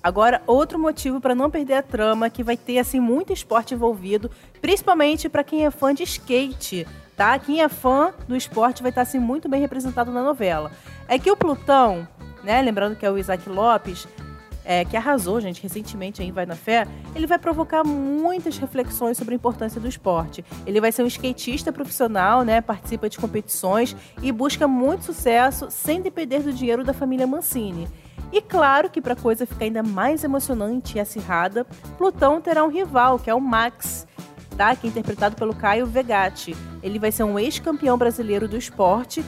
Agora, 0.03 0.43
outro 0.45 0.77
motivo 0.77 1.21
para 1.21 1.33
não 1.33 1.49
perder 1.49 1.75
a 1.75 1.83
trama, 1.83 2.29
que 2.29 2.43
vai 2.43 2.57
ter 2.57 2.81
assim 2.81 2.99
muito 2.99 3.33
esporte 3.33 3.73
envolvido, 3.73 4.33
principalmente 4.61 5.29
para 5.29 5.45
quem 5.45 5.65
é 5.65 5.71
fã 5.71 5.95
de 5.95 6.03
skate, 6.03 6.89
tá? 7.17 7.39
Quem 7.39 7.63
é 7.63 7.69
fã 7.69 8.13
do 8.27 8.35
esporte 8.35 8.83
vai 8.83 8.91
estar 8.91 9.03
assim 9.03 9.21
muito 9.21 9.49
bem 9.49 9.61
representado 9.61 10.11
na 10.11 10.25
novela. 10.25 10.73
É 11.07 11.21
que 11.21 11.31
o 11.31 11.37
Plutão, 11.37 12.09
né, 12.43 12.61
lembrando 12.63 12.97
que 12.97 13.05
é 13.05 13.11
o 13.11 13.19
Isaac 13.19 13.49
Lopes, 13.49 14.07
é, 14.65 14.85
que 14.85 14.97
arrasou, 14.97 15.41
gente, 15.41 15.63
recentemente 15.63 16.23
em 16.23 16.31
Vai 16.31 16.47
na 16.47 16.55
Fé, 16.55 16.87
ele 17.15 17.27
vai 17.27 17.39
provocar 17.39 17.85
muitas 17.85 18.59
reflexões 18.59 19.17
sobre 19.17 19.35
a 19.35 19.37
importância 19.37 19.81
do 19.81 19.89
esporte. 19.89 20.45
Ele 20.67 20.81
vai 20.81 20.93
ser 20.93 21.03
um 21.03 21.07
skatista 21.07 21.73
profissional, 21.73 22.43
né, 22.43 22.61
participa 22.61 23.09
de 23.09 23.19
competições 23.19 23.97
e 24.23 24.31
busca 24.31 24.69
muito 24.69 25.05
sucesso 25.05 25.69
sem 25.71 26.01
depender 26.01 26.41
do 26.41 26.53
dinheiro 26.53 26.85
da 26.85 26.93
família 26.93 27.27
Mancini. 27.27 27.89
E 28.33 28.41
claro 28.41 28.89
que 28.89 29.01
para 29.01 29.13
a 29.13 29.17
coisa 29.17 29.45
ficar 29.45 29.67
ainda 29.67 29.83
mais 29.83 30.25
emocionante 30.25 30.97
e 30.97 31.01
acirrada, 31.01 31.67
Plutão 31.99 32.41
terá 32.41 32.65
um 32.65 32.71
rival, 32.71 33.19
que 33.19 33.29
é 33.29 33.35
o 33.35 33.41
Max, 33.41 34.07
tá? 34.57 34.75
Que 34.75 34.87
é 34.87 34.91
interpretado 34.91 35.37
pelo 35.37 35.55
Caio 35.55 35.87
Vegatti. 35.87 36.57
Ele 36.83 36.99
vai 36.99 37.13
ser 37.13 37.25
um 37.25 37.39
ex-campeão 37.39 37.99
brasileiro 37.99 38.49
do 38.49 38.57
esporte. 38.57 39.23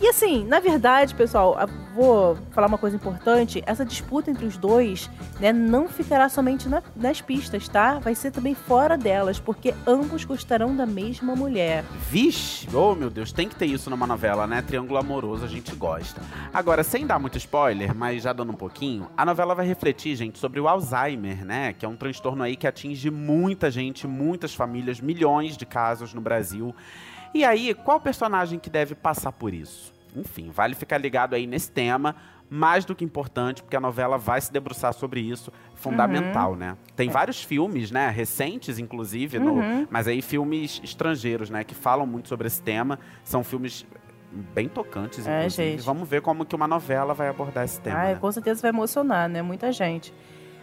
E 0.00 0.06
assim, 0.06 0.44
na 0.44 0.60
verdade, 0.60 1.12
pessoal, 1.12 1.56
vou 1.92 2.36
falar 2.52 2.68
uma 2.68 2.78
coisa 2.78 2.94
importante. 2.94 3.60
Essa 3.66 3.84
disputa 3.84 4.30
entre 4.30 4.46
os 4.46 4.56
dois, 4.56 5.10
né, 5.40 5.52
não 5.52 5.88
ficará 5.88 6.28
somente 6.28 6.68
na- 6.68 6.84
nas 6.94 7.20
pistas, 7.20 7.68
tá? 7.68 7.98
Vai 7.98 8.14
ser 8.14 8.30
também 8.30 8.54
fora 8.54 8.96
delas, 8.96 9.40
porque 9.40 9.74
ambos 9.84 10.24
gostarão 10.24 10.76
da 10.76 10.86
mesma 10.86 11.34
mulher. 11.34 11.82
Vixe, 12.08 12.68
oh 12.72 12.94
meu 12.94 13.10
Deus, 13.10 13.32
tem 13.32 13.48
que 13.48 13.56
ter 13.56 13.66
isso 13.66 13.90
numa 13.90 14.06
novela, 14.06 14.46
né? 14.46 14.62
Triângulo 14.62 15.00
amoroso, 15.00 15.44
a 15.44 15.48
gente 15.48 15.74
gosta. 15.74 16.20
Agora, 16.54 16.84
sem 16.84 17.04
dar 17.04 17.18
muito 17.18 17.36
spoiler, 17.36 17.92
mas 17.92 18.22
já 18.22 18.32
dando 18.32 18.52
um 18.52 18.56
pouquinho, 18.56 19.08
a 19.16 19.24
novela 19.24 19.52
vai 19.52 19.66
refletir, 19.66 20.14
gente, 20.14 20.38
sobre 20.38 20.60
o 20.60 20.68
Alzheimer, 20.68 21.44
né? 21.44 21.72
Que 21.72 21.84
é 21.84 21.88
um 21.88 21.96
transtorno 21.96 22.44
aí 22.44 22.54
que 22.54 22.68
atinge 22.68 23.10
muita 23.10 23.68
gente, 23.68 24.06
muitas 24.06 24.54
famílias, 24.54 25.00
milhões 25.00 25.56
de 25.56 25.66
casos 25.66 26.14
no 26.14 26.20
Brasil. 26.20 26.72
E 27.34 27.44
aí, 27.44 27.74
qual 27.74 28.00
personagem 28.00 28.58
que 28.58 28.70
deve 28.70 28.94
passar 28.94 29.32
por 29.32 29.52
isso? 29.52 29.92
Enfim, 30.18 30.50
vale 30.50 30.74
ficar 30.74 30.98
ligado 30.98 31.34
aí 31.34 31.46
nesse 31.46 31.70
tema, 31.70 32.16
mais 32.50 32.84
do 32.84 32.94
que 32.94 33.04
importante, 33.04 33.62
porque 33.62 33.76
a 33.76 33.80
novela 33.80 34.16
vai 34.18 34.40
se 34.40 34.52
debruçar 34.52 34.92
sobre 34.94 35.20
isso, 35.20 35.52
fundamental, 35.74 36.56
né? 36.56 36.76
Tem 36.96 37.08
vários 37.08 37.42
filmes, 37.42 37.90
né, 37.90 38.08
recentes 38.08 38.78
inclusive, 38.78 39.38
no- 39.38 39.86
mas 39.90 40.08
aí 40.08 40.20
filmes 40.22 40.80
estrangeiros, 40.82 41.50
né, 41.50 41.62
que 41.64 41.74
falam 41.74 42.06
muito 42.06 42.28
sobre 42.28 42.46
esse 42.46 42.62
tema, 42.62 42.98
são 43.22 43.44
filmes 43.44 43.86
bem 44.54 44.68
tocantes, 44.68 45.26
É, 45.26 45.38
inclusive. 45.40 45.70
gente. 45.72 45.82
Vamos 45.82 46.08
ver 46.08 46.20
como 46.22 46.44
que 46.44 46.54
uma 46.54 46.66
novela 46.68 47.14
vai 47.14 47.28
abordar 47.28 47.64
esse 47.64 47.80
tema. 47.80 47.98
Ai, 47.98 48.14
né? 48.14 48.18
com 48.20 48.30
certeza 48.32 48.60
vai 48.62 48.70
emocionar, 48.70 49.28
né? 49.28 49.40
Muita 49.42 49.70
gente. 49.72 50.12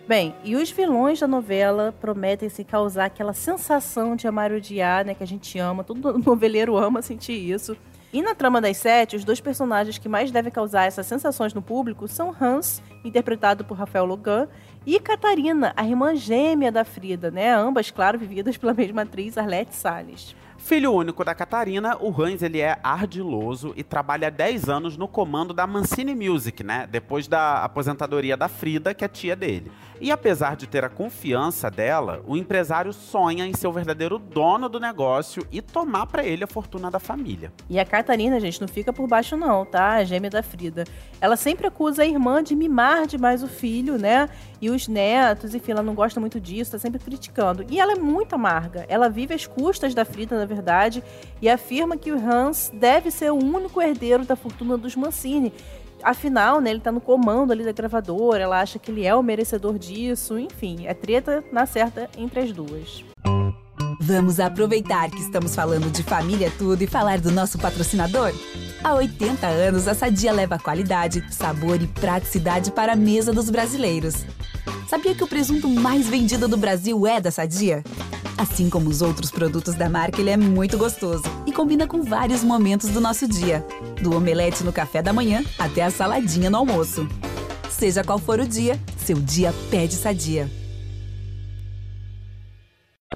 Bem, 0.08 0.36
e 0.44 0.56
os 0.56 0.70
vilões 0.70 1.20
da 1.20 1.28
novela 1.28 1.92
prometem 2.00 2.48
se 2.48 2.64
causar 2.64 3.06
aquela 3.06 3.34
sensação 3.34 4.16
de 4.16 4.28
amar 4.28 4.52
e 4.52 4.56
odiar, 4.58 5.04
né? 5.04 5.16
Que 5.16 5.24
a 5.24 5.28
gente 5.28 5.58
ama, 5.58 5.84
todo 5.84 6.18
noveleiro 6.24 6.78
ama 6.78 7.02
sentir 7.02 7.34
isso. 7.34 7.76
E 8.16 8.22
na 8.22 8.34
trama 8.34 8.62
das 8.62 8.78
sete, 8.78 9.18
os 9.18 9.26
dois 9.26 9.42
personagens 9.42 9.98
que 9.98 10.08
mais 10.08 10.32
devem 10.32 10.50
causar 10.50 10.86
essas 10.86 11.06
sensações 11.06 11.54
no 11.54 11.62
público 11.62 12.08
são 12.08 12.34
Hans, 12.40 12.82
interpretado 13.04 13.66
por 13.66 13.78
Rafael 13.78 14.06
Logan, 14.06 14.48
e 14.86 14.98
Catarina, 15.02 15.74
a 15.76 15.86
irmã 15.86 16.16
gêmea 16.16 16.72
da 16.72 16.86
Frida, 16.86 17.30
né? 17.30 17.54
Ambas, 17.54 17.92
claro, 17.92 18.18
vividas 18.18 18.56
pela 18.56 18.74
mesma 18.74 19.02
atriz, 19.02 19.38
Arlette 19.38 19.76
Salles. 19.76 20.34
Filho 20.58 20.94
único 20.94 21.24
da 21.24 21.36
Catarina, 21.36 21.96
o 22.00 22.10
Hans 22.10 22.42
ele 22.42 22.60
é 22.60 22.80
ardiloso 22.82 23.74
e 23.76 23.84
trabalha 23.84 24.32
10 24.32 24.68
anos 24.68 24.98
no 24.98 25.08
comando 25.08 25.54
da 25.54 25.68
Mancini 25.68 26.16
Music, 26.16 26.64
né? 26.64 26.88
Depois 26.90 27.28
da 27.28 27.64
aposentadoria 27.64 28.36
da 28.36 28.48
Frida, 28.48 28.94
que 28.94 29.06
é 29.06 29.08
tia 29.08 29.36
dele. 29.36 29.72
E 30.02 30.12
apesar 30.12 30.56
de 30.56 30.68
ter 30.68 30.84
a 30.84 30.90
confiança 30.90 31.70
dela, 31.70 32.22
o 32.28 32.36
empresário 32.36 32.92
sonha 32.92 33.46
em 33.46 33.54
ser 33.54 33.68
o 33.68 33.72
verdadeiro 33.72 34.18
dono 34.18 34.68
do 34.68 34.80
negócio 34.80 35.46
e 35.52 35.62
tomar 35.62 36.08
para 36.08 36.26
ele 36.26 36.44
a 36.44 36.48
fortuna 36.48 36.92
da 36.92 37.00
família. 37.00 37.54
E 37.70 37.80
a 37.80 37.86
Catarina, 37.86 38.40
gente, 38.40 38.60
não 38.60 38.68
fica 38.68 38.92
por 38.92 39.08
baixo 39.08 39.38
não, 39.38 39.66
tá? 39.66 39.94
A 39.94 40.04
gêmea 40.04 40.30
da 40.30 40.44
Frida. 40.44 40.84
Ela 41.22 41.38
sempre 41.38 41.68
acusa 41.68 42.04
a 42.04 42.06
irmã 42.06 42.44
de 42.44 42.56
mimar 42.56 43.08
demais 43.08 43.42
o 43.42 43.48
filho, 43.48 43.98
né? 43.98 44.30
E 44.60 44.70
os 44.70 44.88
netos, 44.88 45.56
enfim, 45.56 45.72
ela 45.72 45.84
não 45.84 45.94
gosta 45.94 46.20
muito 46.20 46.42
disso, 46.42 46.72
tá 46.72 46.80
sempre 46.80 47.00
criticando. 47.00 47.66
E 47.70 47.80
ela 47.80 47.94
é 47.94 48.00
muito 48.00 48.36
amarga. 48.36 48.86
Ela 48.90 49.10
vive 49.10 49.34
às 49.34 49.46
custas 49.48 49.94
da 49.94 50.04
Frida, 50.04 50.45
na 50.46 50.48
verdade, 50.48 51.04
e 51.42 51.50
afirma 51.50 51.98
que 51.98 52.12
o 52.12 52.18
Hans 52.18 52.72
deve 52.74 53.10
ser 53.10 53.32
o 53.32 53.36
único 53.36 53.82
herdeiro 53.82 54.24
da 54.24 54.36
fortuna 54.36 54.78
dos 54.78 54.96
Mancini. 54.96 55.52
Afinal, 56.04 56.62
né, 56.62 56.70
ele 56.70 56.80
tá 56.80 56.92
no 56.92 57.02
comando 57.02 57.52
ali 57.52 57.64
da 57.64 57.72
gravadora, 57.72 58.44
ela 58.44 58.62
acha 58.62 58.78
que 58.78 58.92
ele 58.92 59.06
é 59.06 59.16
o 59.16 59.24
merecedor 59.24 59.80
disso, 59.80 60.38
enfim, 60.38 60.86
é 60.86 60.94
treta 60.94 61.44
na 61.52 61.66
certa 61.66 62.08
entre 62.16 62.42
as 62.42 62.52
duas. 62.52 63.04
Vamos 64.00 64.40
aproveitar 64.40 65.10
que 65.10 65.20
estamos 65.20 65.56
falando 65.56 65.92
de 65.92 66.04
família 66.04 66.52
tudo 66.60 66.82
e 66.84 66.88
falar 66.88 67.20
do 67.20 67.32
nosso 67.32 67.58
patrocinador? 67.58 68.32
Há 68.84 68.94
80 68.94 69.48
anos, 69.48 69.88
a 69.88 69.96
Sadia 69.96 70.32
leva 70.32 70.60
qualidade, 70.60 71.26
sabor 71.34 71.82
e 71.82 71.88
praticidade 71.88 72.72
para 72.72 72.94
a 72.94 72.96
mesa 72.96 73.34
dos 73.34 73.50
brasileiros. 73.50 74.24
Sabia 74.88 75.16
que 75.16 75.24
o 75.24 75.28
presunto 75.28 75.68
mais 75.70 76.08
vendido 76.08 76.48
do 76.48 76.58
Brasil 76.58 77.06
é 77.08 77.20
da 77.20 77.32
Sadia? 77.32 77.84
Assim 78.38 78.70
como 78.70 78.90
os 78.90 79.02
outros 79.02 79.32
produtos 79.32 79.76
da 79.76 79.90
marca, 79.90 80.20
ele 80.20 80.30
é 80.30 80.38
muito 80.38 80.78
gostoso 80.78 81.24
e 81.46 81.52
combina 81.54 81.88
com 81.88 82.04
vários 82.04 82.44
momentos 82.44 82.90
do 82.90 83.00
nosso 83.00 83.28
dia, 83.28 83.66
do 84.02 84.16
omelete 84.16 84.64
no 84.64 84.74
café 84.74 85.02
da 85.02 85.14
manhã 85.14 85.44
até 85.58 85.82
a 85.84 85.90
saladinha 85.90 86.50
no 86.50 86.58
almoço. 86.58 87.08
Seja 87.70 88.04
qual 88.04 88.20
for 88.20 88.40
o 88.40 88.48
dia, 88.48 88.80
seu 88.98 89.18
dia 89.18 89.54
pede 89.72 89.96
Sadia. 89.96 90.50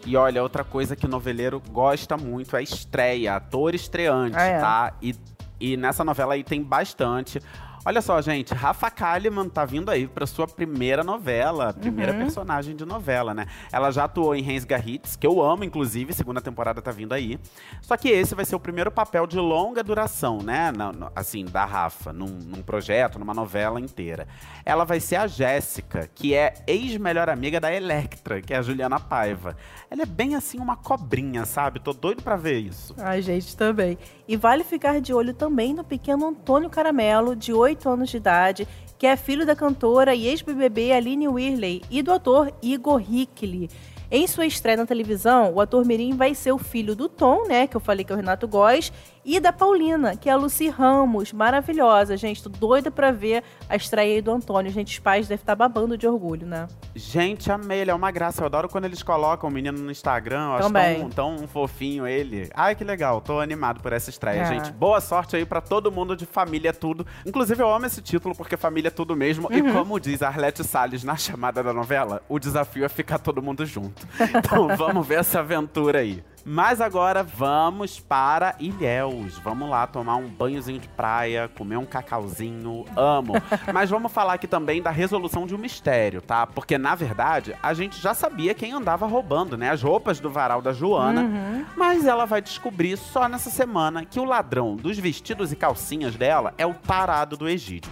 E 0.05 0.15
olha, 0.15 0.41
outra 0.41 0.63
coisa 0.63 0.95
que 0.95 1.05
o 1.05 1.09
noveleiro 1.09 1.61
gosta 1.71 2.15
muito 2.15 2.55
é 2.55 2.63
estreia, 2.63 3.35
ator 3.35 3.75
estreante, 3.75 4.37
Ah, 4.37 4.43
é? 4.43 4.59
tá? 4.59 4.93
E, 5.01 5.13
e 5.59 5.75
nessa 5.75 6.03
novela 6.05 6.33
aí 6.33 6.43
tem 6.43 6.63
bastante. 6.63 7.41
Olha 7.85 8.01
só, 8.01 8.21
gente, 8.21 8.53
Rafa 8.53 8.91
Kalimann 8.91 9.47
tá 9.47 9.63
vindo 9.63 9.89
aí 9.89 10.05
pra 10.05 10.27
sua 10.27 10.45
primeira 10.45 11.01
novela, 11.03 11.73
primeira 11.73 12.11
Uhum. 12.11 12.19
personagem 12.19 12.75
de 12.75 12.83
novela, 12.85 13.33
né? 13.33 13.45
Ela 13.71 13.89
já 13.89 14.03
atuou 14.03 14.35
em 14.35 14.41
Reis 14.41 14.65
Garrits, 14.65 15.15
que 15.15 15.25
eu 15.25 15.41
amo, 15.41 15.63
inclusive, 15.63 16.11
segunda 16.13 16.41
temporada 16.41 16.81
tá 16.81 16.91
vindo 16.91 17.13
aí. 17.13 17.39
Só 17.81 17.95
que 17.95 18.09
esse 18.09 18.35
vai 18.35 18.43
ser 18.43 18.55
o 18.55 18.59
primeiro 18.59 18.91
papel 18.91 19.25
de 19.25 19.37
longa 19.39 19.81
duração, 19.81 20.39
né? 20.39 20.71
Na- 20.75 21.09
assim, 21.15 21.45
da 21.45 21.63
Rafa, 21.63 22.11
num, 22.11 22.27
num 22.27 22.61
projeto, 22.61 23.17
numa 23.17 23.33
novela 23.33 23.79
inteira. 23.79 24.27
Ela 24.65 24.83
vai 24.83 24.99
ser 24.99 25.15
a 25.15 25.25
Jéssica, 25.27 26.09
que 26.13 26.33
é 26.35 26.53
ex-melhor 26.67 27.29
amiga 27.29 27.61
da 27.61 27.73
Electra, 27.73 28.41
que 28.41 28.53
é 28.53 28.57
a 28.57 28.61
Juliana 28.61 28.99
Paiva. 28.99 29.55
Ela 29.89 30.03
é 30.03 30.05
bem 30.05 30.35
assim 30.35 30.59
uma 30.59 30.75
cobrinha, 30.75 31.45
sabe? 31.45 31.79
Tô 31.79 31.93
doido 31.93 32.21
pra 32.21 32.35
ver 32.35 32.59
isso. 32.59 32.93
Ai, 32.97 33.21
gente, 33.21 33.55
também. 33.55 33.97
E 34.27 34.35
vale 34.35 34.63
ficar 34.65 34.99
de 34.99 35.13
olho 35.13 35.33
também 35.33 35.73
no 35.73 35.83
pequeno 35.83 36.27
Antônio 36.27 36.69
Caramelo, 36.69 37.35
de 37.35 37.53
8 37.53 37.68
anos 37.87 38.09
de 38.09 38.17
idade, 38.17 38.67
que 38.97 39.07
é 39.07 39.15
filho 39.15 39.45
da 39.45 39.55
cantora 39.55 40.13
e 40.13 40.27
ex-BBB 40.27 40.91
Aline 40.91 41.27
Whirley 41.27 41.81
e 41.89 42.01
do 42.01 42.11
ator 42.11 42.51
Igor 42.61 43.01
Hickley. 43.01 43.69
Em 44.11 44.25
sua 44.25 44.47
estreia 44.47 44.75
na 44.75 44.87
televisão, 44.87 45.53
o 45.53 45.61
ator 45.61 45.85
Mirim 45.85 46.15
vai 46.15 46.33
ser 46.33 46.51
o 46.51 46.57
filho 46.57 46.95
do 46.95 47.07
Tom, 47.07 47.47
né, 47.47 47.67
que 47.67 47.77
eu 47.77 47.81
falei 47.81 48.03
que 48.03 48.11
é 48.11 48.15
o 48.15 48.17
Renato 48.17 48.47
Góes, 48.47 48.91
e 49.25 49.39
da 49.39 49.51
Paulina, 49.53 50.15
que 50.15 50.29
é 50.29 50.31
a 50.31 50.35
Lucy 50.35 50.69
Ramos, 50.69 51.31
maravilhosa. 51.33 52.15
Gente, 52.17 52.41
tô 52.43 52.49
doida 52.49 52.89
pra 52.89 53.11
ver 53.11 53.43
a 53.67 53.75
estreia 53.75 54.15
aí 54.15 54.21
do 54.21 54.31
Antônio. 54.31 54.71
Gente, 54.71 54.93
os 54.93 54.99
pais 54.99 55.27
devem 55.27 55.41
estar 55.41 55.55
babando 55.55 55.97
de 55.97 56.07
orgulho, 56.07 56.47
né? 56.47 56.67
Gente, 56.95 57.51
amei, 57.51 57.79
ele 57.81 57.91
é 57.91 57.93
uma 57.93 58.11
graça. 58.11 58.41
Eu 58.41 58.45
adoro 58.45 58.69
quando 58.69 58.85
eles 58.85 59.03
colocam 59.03 59.49
o 59.49 59.53
menino 59.53 59.77
no 59.77 59.91
Instagram. 59.91 60.45
Eu 60.45 60.53
acho 60.53 60.67
Também. 60.67 61.09
tão, 61.09 61.37
tão 61.37 61.47
fofinho 61.47 62.07
ele. 62.07 62.49
Ai, 62.55 62.75
que 62.75 62.83
legal. 62.83 63.21
Tô 63.21 63.39
animado 63.39 63.81
por 63.81 63.93
essa 63.93 64.09
estreia, 64.09 64.41
É. 64.41 64.45
gente. 64.45 64.71
Boa 64.71 64.99
sorte 65.01 65.35
aí 65.35 65.45
pra 65.45 65.61
todo 65.61 65.91
mundo 65.91 66.15
de 66.15 66.25
Família 66.25 66.73
Tudo. 66.73 67.05
Inclusive, 67.25 67.61
eu 67.61 67.71
amo 67.71 67.85
esse 67.85 68.01
título 68.01 68.35
porque 68.35 68.57
Família 68.57 68.87
é 68.87 68.91
tudo 68.91 69.15
mesmo. 69.15 69.47
E 69.51 69.61
Uhum. 69.61 69.73
como 69.73 69.99
diz 69.99 70.21
Arlete 70.21 70.63
Salles 70.63 71.03
na 71.03 71.15
chamada 71.15 71.61
da 71.61 71.73
novela, 71.73 72.21
o 72.29 72.39
desafio 72.39 72.83
é 72.85 72.89
ficar 72.89 73.19
todo 73.19 73.41
mundo 73.41 73.65
junto. 73.65 74.07
Então 74.39 74.67
vamos 74.77 75.05
ver 75.05 75.19
essa 75.19 75.39
aventura 75.39 75.99
aí. 75.99 76.23
Mas 76.45 76.81
agora 76.81 77.23
vamos 77.23 77.99
para 77.99 78.55
Ilhéus. 78.59 79.37
Vamos 79.39 79.69
lá 79.69 79.85
tomar 79.87 80.15
um 80.15 80.27
banhozinho 80.27 80.79
de 80.79 80.87
praia, 80.87 81.49
comer 81.57 81.77
um 81.77 81.85
cacauzinho. 81.85 82.85
Amo. 82.95 83.33
Mas 83.73 83.89
vamos 83.89 84.11
falar 84.11 84.33
aqui 84.33 84.47
também 84.47 84.81
da 84.81 84.91
resolução 84.91 85.45
de 85.45 85.55
um 85.55 85.57
mistério, 85.57 86.21
tá? 86.21 86.47
Porque 86.47 86.77
na 86.77 86.95
verdade 86.95 87.55
a 87.61 87.73
gente 87.73 88.01
já 88.01 88.13
sabia 88.13 88.53
quem 88.53 88.71
andava 88.71 89.05
roubando, 89.05 89.57
né? 89.57 89.69
As 89.69 89.81
roupas 89.81 90.19
do 90.19 90.29
varal 90.29 90.61
da 90.61 90.73
Joana. 90.73 91.21
Uhum. 91.21 91.65
Mas 91.75 92.05
ela 92.05 92.25
vai 92.25 92.41
descobrir 92.41 92.97
só 92.97 93.27
nessa 93.27 93.49
semana 93.49 94.05
que 94.05 94.19
o 94.19 94.25
ladrão 94.25 94.75
dos 94.75 94.97
vestidos 94.97 95.51
e 95.51 95.55
calcinhas 95.55 96.15
dela 96.15 96.53
é 96.57 96.65
o 96.65 96.73
tarado 96.73 97.37
do 97.37 97.47
Egídio. 97.47 97.91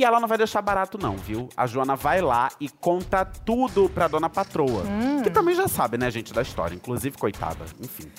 E 0.00 0.04
ela 0.04 0.18
não 0.18 0.26
vai 0.26 0.38
deixar 0.38 0.62
barato, 0.62 0.96
não, 0.96 1.14
viu? 1.14 1.50
A 1.54 1.66
Joana 1.66 1.94
vai 1.94 2.22
lá 2.22 2.48
e 2.58 2.70
conta 2.70 3.22
tudo 3.22 3.86
pra 3.90 4.08
dona 4.08 4.30
patroa. 4.30 4.82
Hum. 4.84 5.20
Que 5.22 5.28
também 5.28 5.54
já 5.54 5.68
sabe, 5.68 5.98
né, 5.98 6.10
gente, 6.10 6.32
da 6.32 6.40
história. 6.40 6.74
Inclusive, 6.74 7.18
coitada. 7.18 7.66
Enfim. 7.78 8.10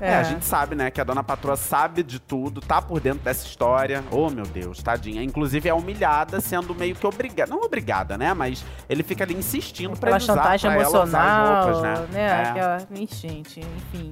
É. 0.00 0.12
É. 0.12 0.14
a 0.16 0.22
gente 0.22 0.46
sabe, 0.46 0.74
né, 0.74 0.90
que 0.90 1.02
a 1.02 1.04
dona 1.04 1.22
patroa 1.22 1.54
sabe 1.54 2.02
de 2.02 2.18
tudo, 2.18 2.62
tá 2.62 2.80
por 2.80 2.98
dentro 2.98 3.24
dessa 3.24 3.44
história. 3.44 4.02
Oh, 4.10 4.30
meu 4.30 4.46
Deus, 4.46 4.82
tadinha. 4.82 5.22
Inclusive, 5.22 5.68
é 5.68 5.74
humilhada, 5.74 6.40
sendo 6.40 6.74
meio 6.74 6.94
que 6.94 7.06
obrigada. 7.06 7.50
Não 7.50 7.60
obrigada, 7.60 8.16
né? 8.16 8.32
Mas 8.32 8.64
ele 8.88 9.02
fica 9.02 9.22
ali 9.22 9.34
insistindo 9.34 9.98
pra 9.98 10.12
ele 10.12 10.20
usar, 10.20 10.34
chantagem 10.34 10.70
pra 10.70 10.80
ela 10.80 10.88
usar 10.88 10.98
emocional, 11.02 11.52
as 11.52 11.76
roupas, 11.76 11.82
né? 11.82 12.08
É. 12.14 12.42
Aquela... 12.48 12.78
Gente, 12.88 13.60
enfim. 13.60 14.10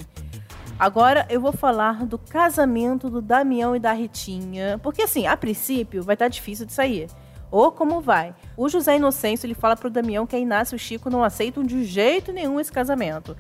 Agora 0.79 1.27
eu 1.31 1.41
vou 1.41 1.53
falar 1.53 2.05
do 2.05 2.19
casamento 2.19 3.09
do 3.09 3.23
Damião 3.23 3.75
e 3.75 3.81
da 3.81 3.93
Ritinha. 3.93 4.79
Porque 4.83 5.03
assim, 5.03 5.27
a 5.27 5.35
princípio 5.37 6.03
vai 6.03 6.15
estar 6.15 6.29
difícil 6.29 6.67
de 6.67 6.73
sair. 6.73 7.09
Ou 7.51 7.73
como 7.73 8.03
vai? 8.03 8.35
O 8.57 8.69
José 8.69 8.97
Inocêncio 8.97 9.47
ele 9.47 9.55
fala 9.55 9.77
pro 9.77 9.89
Damião 9.89 10.27
que 10.27 10.37
a 10.37 10.39
Inácio 10.39 10.75
e 10.75 10.77
o 10.77 10.79
Chico 10.79 11.09
não 11.09 11.25
aceitam 11.25 11.65
de 11.65 11.85
jeito 11.85 12.31
nenhum 12.31 12.61
esse 12.61 12.71
casamento. 12.71 13.35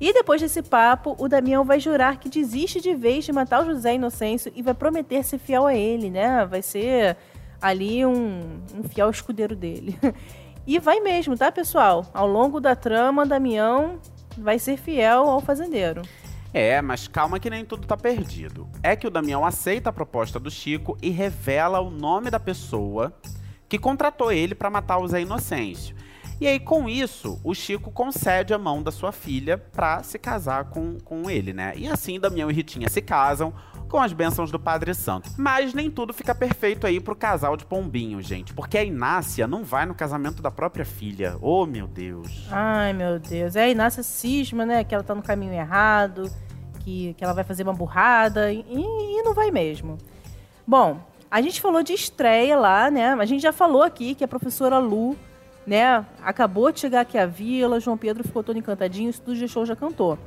E 0.00 0.12
depois 0.12 0.40
desse 0.40 0.62
papo, 0.62 1.14
o 1.18 1.28
Damião 1.28 1.64
vai 1.64 1.78
jurar 1.78 2.18
que 2.18 2.28
desiste 2.28 2.80
de 2.80 2.92
vez 2.94 3.24
de 3.24 3.32
matar 3.32 3.62
o 3.62 3.66
José 3.66 3.94
Inocêncio 3.94 4.50
e 4.56 4.60
vai 4.60 4.74
prometer 4.74 5.22
ser 5.22 5.38
fiel 5.38 5.64
a 5.64 5.74
ele, 5.76 6.10
né? 6.10 6.44
Vai 6.44 6.62
ser 6.62 7.16
ali 7.60 8.04
um, 8.04 8.40
um 8.74 8.82
fiel 8.88 9.08
escudeiro 9.08 9.54
dele. 9.54 9.98
E 10.64 10.78
vai 10.78 11.00
mesmo, 11.00 11.36
tá, 11.36 11.50
pessoal? 11.50 12.06
Ao 12.14 12.24
longo 12.24 12.60
da 12.60 12.76
trama, 12.76 13.26
Damião 13.26 13.98
vai 14.38 14.60
ser 14.60 14.76
fiel 14.76 15.28
ao 15.28 15.40
fazendeiro. 15.40 16.02
É, 16.52 16.82
mas 16.82 17.08
calma 17.08 17.40
que 17.40 17.48
nem 17.48 17.64
tudo 17.64 17.86
tá 17.86 17.96
perdido. 17.96 18.68
É 18.82 18.94
que 18.94 19.06
o 19.06 19.10
Damião 19.10 19.44
aceita 19.44 19.90
a 19.90 19.92
proposta 19.92 20.38
do 20.38 20.50
Chico 20.50 20.98
e 21.00 21.10
revela 21.10 21.80
o 21.80 21.90
nome 21.90 22.30
da 22.30 22.38
pessoa 22.38 23.12
que 23.68 23.78
contratou 23.78 24.30
ele 24.30 24.54
pra 24.54 24.68
matar 24.68 24.98
o 24.98 25.08
Zé 25.08 25.22
Inocêncio. 25.22 25.96
E 26.38 26.46
aí, 26.46 26.58
com 26.58 26.88
isso, 26.88 27.40
o 27.44 27.54
Chico 27.54 27.90
concede 27.90 28.52
a 28.52 28.58
mão 28.58 28.82
da 28.82 28.90
sua 28.90 29.12
filha 29.12 29.56
pra 29.56 30.02
se 30.02 30.18
casar 30.18 30.64
com, 30.70 30.98
com 30.98 31.30
ele, 31.30 31.52
né? 31.52 31.72
E 31.76 31.86
assim, 31.86 32.18
Damião 32.18 32.50
e 32.50 32.52
Ritinha 32.52 32.88
se 32.88 33.00
casam 33.00 33.54
com 33.92 34.00
as 34.00 34.14
bênçãos 34.14 34.50
do 34.50 34.58
Padre 34.58 34.94
Santo. 34.94 35.30
Mas 35.36 35.74
nem 35.74 35.90
tudo 35.90 36.14
fica 36.14 36.34
perfeito 36.34 36.86
aí 36.86 36.98
pro 36.98 37.14
casal 37.14 37.58
de 37.58 37.66
pombinho, 37.66 38.22
gente. 38.22 38.54
Porque 38.54 38.78
a 38.78 38.82
Inácia 38.82 39.46
não 39.46 39.62
vai 39.62 39.84
no 39.84 39.94
casamento 39.94 40.40
da 40.40 40.50
própria 40.50 40.82
filha. 40.82 41.36
Oh, 41.42 41.66
meu 41.66 41.86
Deus. 41.86 42.48
Ai, 42.50 42.94
meu 42.94 43.18
Deus. 43.18 43.54
É 43.54 43.64
a 43.64 43.68
Inácia 43.68 44.02
cisma, 44.02 44.64
né? 44.64 44.82
Que 44.82 44.94
ela 44.94 45.04
tá 45.04 45.14
no 45.14 45.22
caminho 45.22 45.52
errado, 45.52 46.32
que, 46.80 47.12
que 47.18 47.22
ela 47.22 47.34
vai 47.34 47.44
fazer 47.44 47.64
uma 47.64 47.74
burrada 47.74 48.50
e, 48.50 48.64
e 48.66 49.22
não 49.22 49.34
vai 49.34 49.50
mesmo. 49.50 49.98
Bom, 50.66 50.98
a 51.30 51.42
gente 51.42 51.60
falou 51.60 51.82
de 51.82 51.92
estreia 51.92 52.58
lá, 52.58 52.90
né? 52.90 53.12
A 53.12 53.24
gente 53.26 53.42
já 53.42 53.52
falou 53.52 53.82
aqui 53.82 54.14
que 54.14 54.24
a 54.24 54.28
professora 54.28 54.78
Lu, 54.78 55.18
né, 55.66 56.02
acabou 56.22 56.72
de 56.72 56.80
chegar 56.80 57.02
aqui 57.02 57.18
à 57.18 57.26
vila, 57.26 57.78
João 57.78 57.98
Pedro 57.98 58.24
ficou 58.24 58.42
todo 58.42 58.58
encantadinho, 58.58 59.08
o 59.08 59.10
Estúdio 59.10 59.46
Show 59.46 59.66
já 59.66 59.76
cantou. 59.76 60.18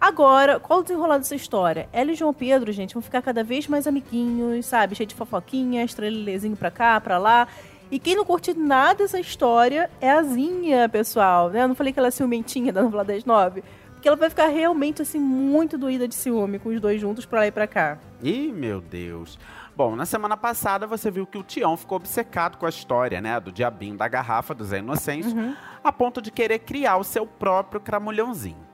Agora, 0.00 0.60
qual 0.60 0.80
o 0.80 0.82
desenrolar 0.82 1.18
dessa 1.18 1.34
história? 1.34 1.88
Ela 1.92 2.12
e 2.12 2.14
João 2.14 2.32
Pedro, 2.32 2.70
gente, 2.70 2.94
vão 2.94 3.02
ficar 3.02 3.20
cada 3.20 3.42
vez 3.42 3.66
mais 3.66 3.86
amiguinhos, 3.86 4.64
sabe? 4.66 4.94
Cheio 4.94 5.08
de 5.08 5.14
fofoquinha, 5.14 5.84
estrelezinho 5.84 6.56
pra 6.56 6.70
cá, 6.70 7.00
pra 7.00 7.18
lá. 7.18 7.48
E 7.90 7.98
quem 7.98 8.14
não 8.14 8.24
curte 8.24 8.54
nada 8.54 9.02
dessa 9.02 9.18
história 9.18 9.90
é 10.00 10.10
a 10.10 10.22
Zinha, 10.22 10.88
pessoal, 10.88 11.48
né? 11.50 11.62
Eu 11.62 11.68
não 11.68 11.74
falei 11.74 11.92
que 11.92 11.98
ela 11.98 12.08
é 12.08 12.12
ciumentinha 12.12 12.72
da 12.72 12.82
novela 12.82 13.04
das 13.04 13.24
nove. 13.24 13.64
Porque 13.92 14.06
ela 14.06 14.16
vai 14.16 14.30
ficar 14.30 14.46
realmente, 14.46 15.02
assim, 15.02 15.18
muito 15.18 15.76
doída 15.76 16.06
de 16.06 16.14
ciúme 16.14 16.60
com 16.60 16.68
os 16.68 16.80
dois 16.80 17.00
juntos 17.00 17.26
pra 17.26 17.40
lá 17.40 17.46
e 17.48 17.50
pra 17.50 17.66
cá. 17.66 17.98
Ih, 18.22 18.52
meu 18.52 18.80
Deus. 18.80 19.36
Bom, 19.74 19.96
na 19.96 20.06
semana 20.06 20.36
passada 20.36 20.86
você 20.86 21.10
viu 21.10 21.26
que 21.26 21.38
o 21.38 21.42
Tião 21.42 21.76
ficou 21.76 21.96
obcecado 21.96 22.56
com 22.58 22.66
a 22.66 22.68
história, 22.68 23.20
né, 23.20 23.40
do 23.40 23.50
diabinho 23.50 23.96
da 23.96 24.06
garrafa 24.06 24.54
do 24.54 24.64
Zé 24.64 24.78
Inocêncio, 24.78 25.56
a 25.82 25.92
ponto 25.92 26.22
de 26.22 26.30
querer 26.30 26.60
criar 26.60 26.96
o 26.98 27.04
seu 27.04 27.26
próprio 27.26 27.80
cramulhãozinho. 27.80 28.67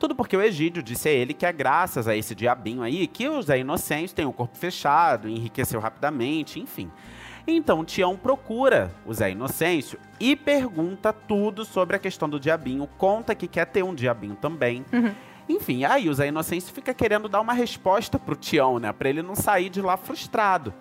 Tudo 0.00 0.14
porque 0.14 0.34
o 0.34 0.40
Egídio 0.40 0.82
disse 0.82 1.10
a 1.10 1.12
ele 1.12 1.34
que 1.34 1.44
é 1.44 1.52
graças 1.52 2.08
a 2.08 2.16
esse 2.16 2.34
diabinho 2.34 2.82
aí 2.82 3.06
que 3.06 3.28
o 3.28 3.42
Zé 3.42 3.58
Inocêncio 3.58 4.16
tem 4.16 4.24
o 4.24 4.32
corpo 4.32 4.56
fechado, 4.56 5.28
enriqueceu 5.28 5.78
rapidamente, 5.78 6.58
enfim. 6.58 6.90
Então 7.46 7.84
Tião 7.84 8.16
procura 8.16 8.90
o 9.04 9.12
Zé 9.12 9.32
Inocêncio 9.32 9.98
e 10.18 10.34
pergunta 10.34 11.12
tudo 11.12 11.66
sobre 11.66 11.96
a 11.96 11.98
questão 11.98 12.30
do 12.30 12.40
diabinho, 12.40 12.88
conta 12.96 13.34
que 13.34 13.46
quer 13.46 13.66
ter 13.66 13.82
um 13.82 13.94
diabinho 13.94 14.36
também. 14.36 14.86
Enfim, 15.46 15.84
aí 15.84 16.08
o 16.08 16.14
Zé 16.14 16.28
Inocêncio 16.28 16.72
fica 16.72 16.94
querendo 16.94 17.28
dar 17.28 17.42
uma 17.42 17.52
resposta 17.52 18.18
pro 18.18 18.36
Tião, 18.36 18.78
né? 18.78 18.92
Pra 18.94 19.10
ele 19.10 19.20
não 19.20 19.34
sair 19.34 19.68
de 19.68 19.82
lá 19.82 19.98
frustrado. 19.98 20.72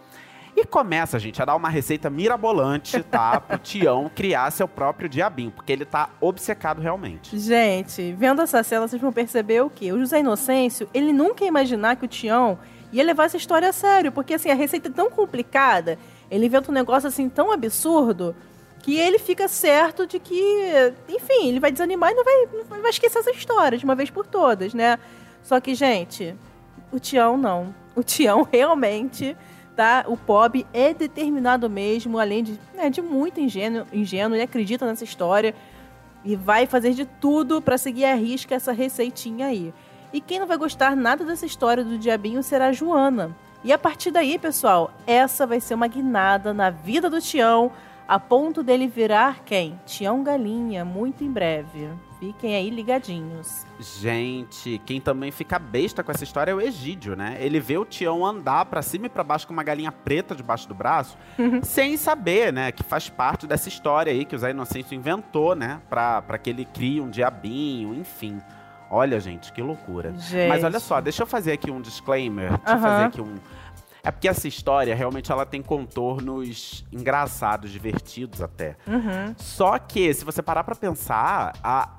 E 0.56 0.66
começa, 0.66 1.18
gente, 1.20 1.42
a 1.42 1.46
dar 1.46 1.56
uma 1.56 1.70
receita 1.70 2.10
mirabolante, 2.10 3.02
tá? 3.04 3.40
Pro 3.42 3.58
Tião 3.58 4.10
criar 4.14 4.52
seu 4.52 4.68
próprio 4.68 5.08
diabinho, 5.08 5.52
porque 5.52 5.72
ele 5.72 5.86
tá 5.86 6.10
obcecado 6.20 6.82
realmente. 6.82 7.38
Gente, 7.38 8.14
vendo 8.14 8.42
essa 8.42 8.62
cena, 8.64 8.88
vocês 8.88 9.02
vão 9.02 9.14
perceber 9.14 9.62
o 9.62 9.70
quê? 9.70 9.92
O 9.92 10.00
José 10.00 10.20
Inocêncio, 10.20 10.90
ele 10.94 11.14
nunca 11.14 11.44
ia 11.44 11.48
imaginar 11.48 11.96
que 11.96 12.06
o 12.06 12.08
Tião 12.08 12.58
ia 12.92 13.04
levar 13.04 13.26
essa 13.26 13.38
história 13.38 13.70
a 13.70 13.74
sério, 13.74 14.12
porque 14.12 14.34
assim, 14.34 14.50
a 14.50 14.56
receita 14.56 14.90
é 14.90 14.92
tão 14.92 15.10
complicada, 15.10 15.98
ele 16.30 16.48
inventa 16.48 16.72
um 16.72 16.74
negócio 16.74 17.08
assim 17.08 17.30
tão 17.30 17.52
absurdo, 17.52 18.36
que 18.82 18.98
ele 18.98 19.20
fica 19.20 19.48
certo 19.48 20.08
de 20.08 20.20
que, 20.20 20.94
enfim, 21.08 21.50
ele 21.50 21.60
vai 21.60 21.72
desanimar 21.72 22.12
e 22.12 22.16
não 22.16 22.24
vai, 22.24 22.48
não 22.70 22.82
vai 22.82 22.90
esquecer 22.90 23.20
essa 23.20 23.32
história 23.32 23.78
de 23.78 23.86
uma 23.86 23.96
vez 23.96 24.10
por 24.10 24.26
todas, 24.26 24.74
né? 24.74 24.98
Só 25.44 25.60
que, 25.60 25.76
gente, 25.76 26.36
o 26.92 27.00
Tião 27.00 27.38
não. 27.38 27.76
O 27.96 28.04
Tião 28.04 28.48
realmente, 28.52 29.36
tá? 29.80 30.04
O 30.10 30.18
Pob 30.18 30.68
é 30.74 30.94
determinado 30.94 31.70
mesmo, 31.70 32.20
além 32.20 32.44
de, 32.44 32.60
né, 32.76 32.90
de 32.90 33.02
muito 33.02 33.40
ingênuo, 33.40 33.88
ingênuo, 33.94 34.36
ele 34.36 34.44
acredita 34.44 34.86
nessa 34.86 35.06
história 35.06 35.56
e 36.26 36.36
vai 36.36 36.66
fazer 36.66 36.92
de 36.92 37.06
tudo 37.06 37.62
para 37.62 37.78
seguir 37.78 38.04
a 38.04 38.14
risca 38.14 38.56
essa 38.56 38.74
receitinha 38.74 39.48
aí. 39.48 39.74
E 40.12 40.20
quem 40.20 40.38
não 40.38 40.46
vai 40.46 40.58
gostar 40.58 40.98
nada 40.98 41.24
dessa 41.24 41.46
história 41.46 41.82
do 41.82 41.98
diabinho 41.98 42.44
será 42.44 42.68
a 42.68 42.72
Joana. 42.74 43.34
E 43.64 43.72
a 43.72 43.78
partir 43.78 44.12
daí, 44.12 44.38
pessoal, 44.38 44.92
essa 45.08 45.48
vai 45.48 45.62
ser 45.62 45.76
uma 45.76 45.88
guinada 45.88 46.54
na 46.54 46.70
vida 46.70 47.10
do 47.10 47.22
Tião, 47.22 47.72
a 48.10 48.20
ponto 48.20 48.64
dele 48.64 48.88
virar 48.88 49.44
quem? 49.46 49.80
Tião 49.86 50.24
Galinha, 50.24 50.84
muito 50.84 51.24
em 51.24 51.32
breve. 51.32 51.88
Fiquem 52.20 52.56
aí 52.56 52.72
ligadinhos. 52.72 53.68
Gente, 53.80 54.82
quem 54.84 55.00
também 55.00 55.30
fica 55.30 55.60
besta 55.60 56.04
com 56.04 56.12
essa 56.12 56.24
história 56.24 56.50
é 56.52 56.56
o 56.56 56.60
Egídio, 56.60 57.16
né? 57.16 57.38
Ele 57.40 57.60
vê 57.60 57.78
o 57.78 57.86
Tião 57.86 58.26
andar 58.26 58.66
pra 58.66 58.82
cima 58.82 59.06
e 59.06 59.10
pra 59.10 59.24
baixo 59.24 59.46
com 59.46 59.54
uma 59.54 59.62
galinha 59.62 59.92
preta 59.92 60.34
debaixo 60.34 60.68
do 60.68 60.74
braço, 60.74 61.16
sem 61.62 61.96
saber, 61.98 62.52
né, 62.52 62.72
que 62.72 62.82
faz 62.82 63.10
parte 63.10 63.46
dessa 63.46 63.70
história 63.70 64.12
aí 64.12 64.26
que 64.26 64.36
o 64.36 64.40
Zé 64.40 64.50
Inocêncio 64.50 64.96
inventou, 64.96 65.56
né, 65.56 65.80
pra, 65.88 66.20
pra 66.24 66.40
que 66.40 66.50
ele 66.50 66.66
crie 66.66 67.00
um 67.00 67.12
diabinho, 67.12 67.94
enfim. 67.94 68.42
Olha, 68.90 69.20
gente, 69.20 69.54
que 69.54 69.62
loucura. 69.62 70.14
Gente. 70.18 70.50
Mas 70.50 70.64
olha 70.64 70.80
só, 70.80 71.00
deixa 71.00 71.22
eu 71.22 71.28
fazer 71.28 71.52
aqui 71.52 71.70
um 71.70 71.80
disclaimer. 71.80 72.50
Deixa 72.58 72.64
eu 72.66 72.74
Aham. 72.74 72.82
fazer 72.82 73.04
aqui 73.06 73.22
um. 73.22 73.36
É 74.04 74.12
porque 74.12 74.28
essa 74.28 74.48
história 74.48 74.96
realmente 74.96 75.32
ela 75.32 75.46
tem 75.46 75.62
contornos 75.62 76.86
engraçados, 76.92 77.70
divertidos 77.72 78.42
até. 78.42 78.78
Uhum. 78.88 79.34
Só 79.38 79.78
que, 79.78 80.14
se 80.14 80.24
você 80.24 80.42
parar 80.42 80.64
pra 80.64 80.76
pensar, 80.76 81.54
a- 81.64 81.96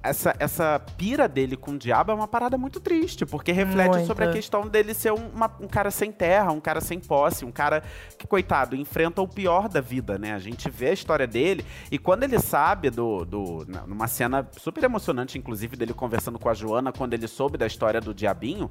essa, 0.00 0.34
essa 0.38 0.78
pira 0.96 1.28
dele 1.28 1.56
com 1.56 1.72
o 1.72 1.78
diabo 1.78 2.12
é 2.12 2.14
uma 2.14 2.28
parada 2.28 2.56
muito 2.56 2.78
triste, 2.78 3.26
porque 3.26 3.50
reflete 3.50 3.90
Muito. 3.94 4.06
sobre 4.06 4.24
a 4.24 4.32
questão 4.32 4.66
dele 4.66 4.94
ser 4.94 5.12
um, 5.12 5.28
uma- 5.34 5.50
um 5.60 5.66
cara 5.66 5.90
sem 5.90 6.12
terra, 6.12 6.52
um 6.52 6.60
cara 6.60 6.80
sem 6.80 7.00
posse, 7.00 7.44
um 7.44 7.50
cara 7.50 7.82
que, 8.16 8.26
coitado, 8.26 8.76
enfrenta 8.76 9.20
o 9.20 9.26
pior 9.28 9.68
da 9.68 9.80
vida, 9.80 10.16
né? 10.16 10.32
A 10.34 10.38
gente 10.38 10.70
vê 10.70 10.90
a 10.90 10.92
história 10.92 11.26
dele 11.26 11.64
e 11.90 11.98
quando 11.98 12.22
ele 12.22 12.38
sabe 12.38 12.90
do. 12.90 13.24
do 13.24 13.66
numa 13.86 14.06
cena 14.06 14.48
super 14.56 14.84
emocionante, 14.84 15.36
inclusive, 15.36 15.76
dele 15.76 15.92
conversando 15.92 16.38
com 16.38 16.48
a 16.48 16.54
Joana, 16.54 16.92
quando 16.92 17.12
ele 17.14 17.26
soube 17.26 17.58
da 17.58 17.66
história 17.66 18.00
do 18.00 18.14
diabinho. 18.14 18.70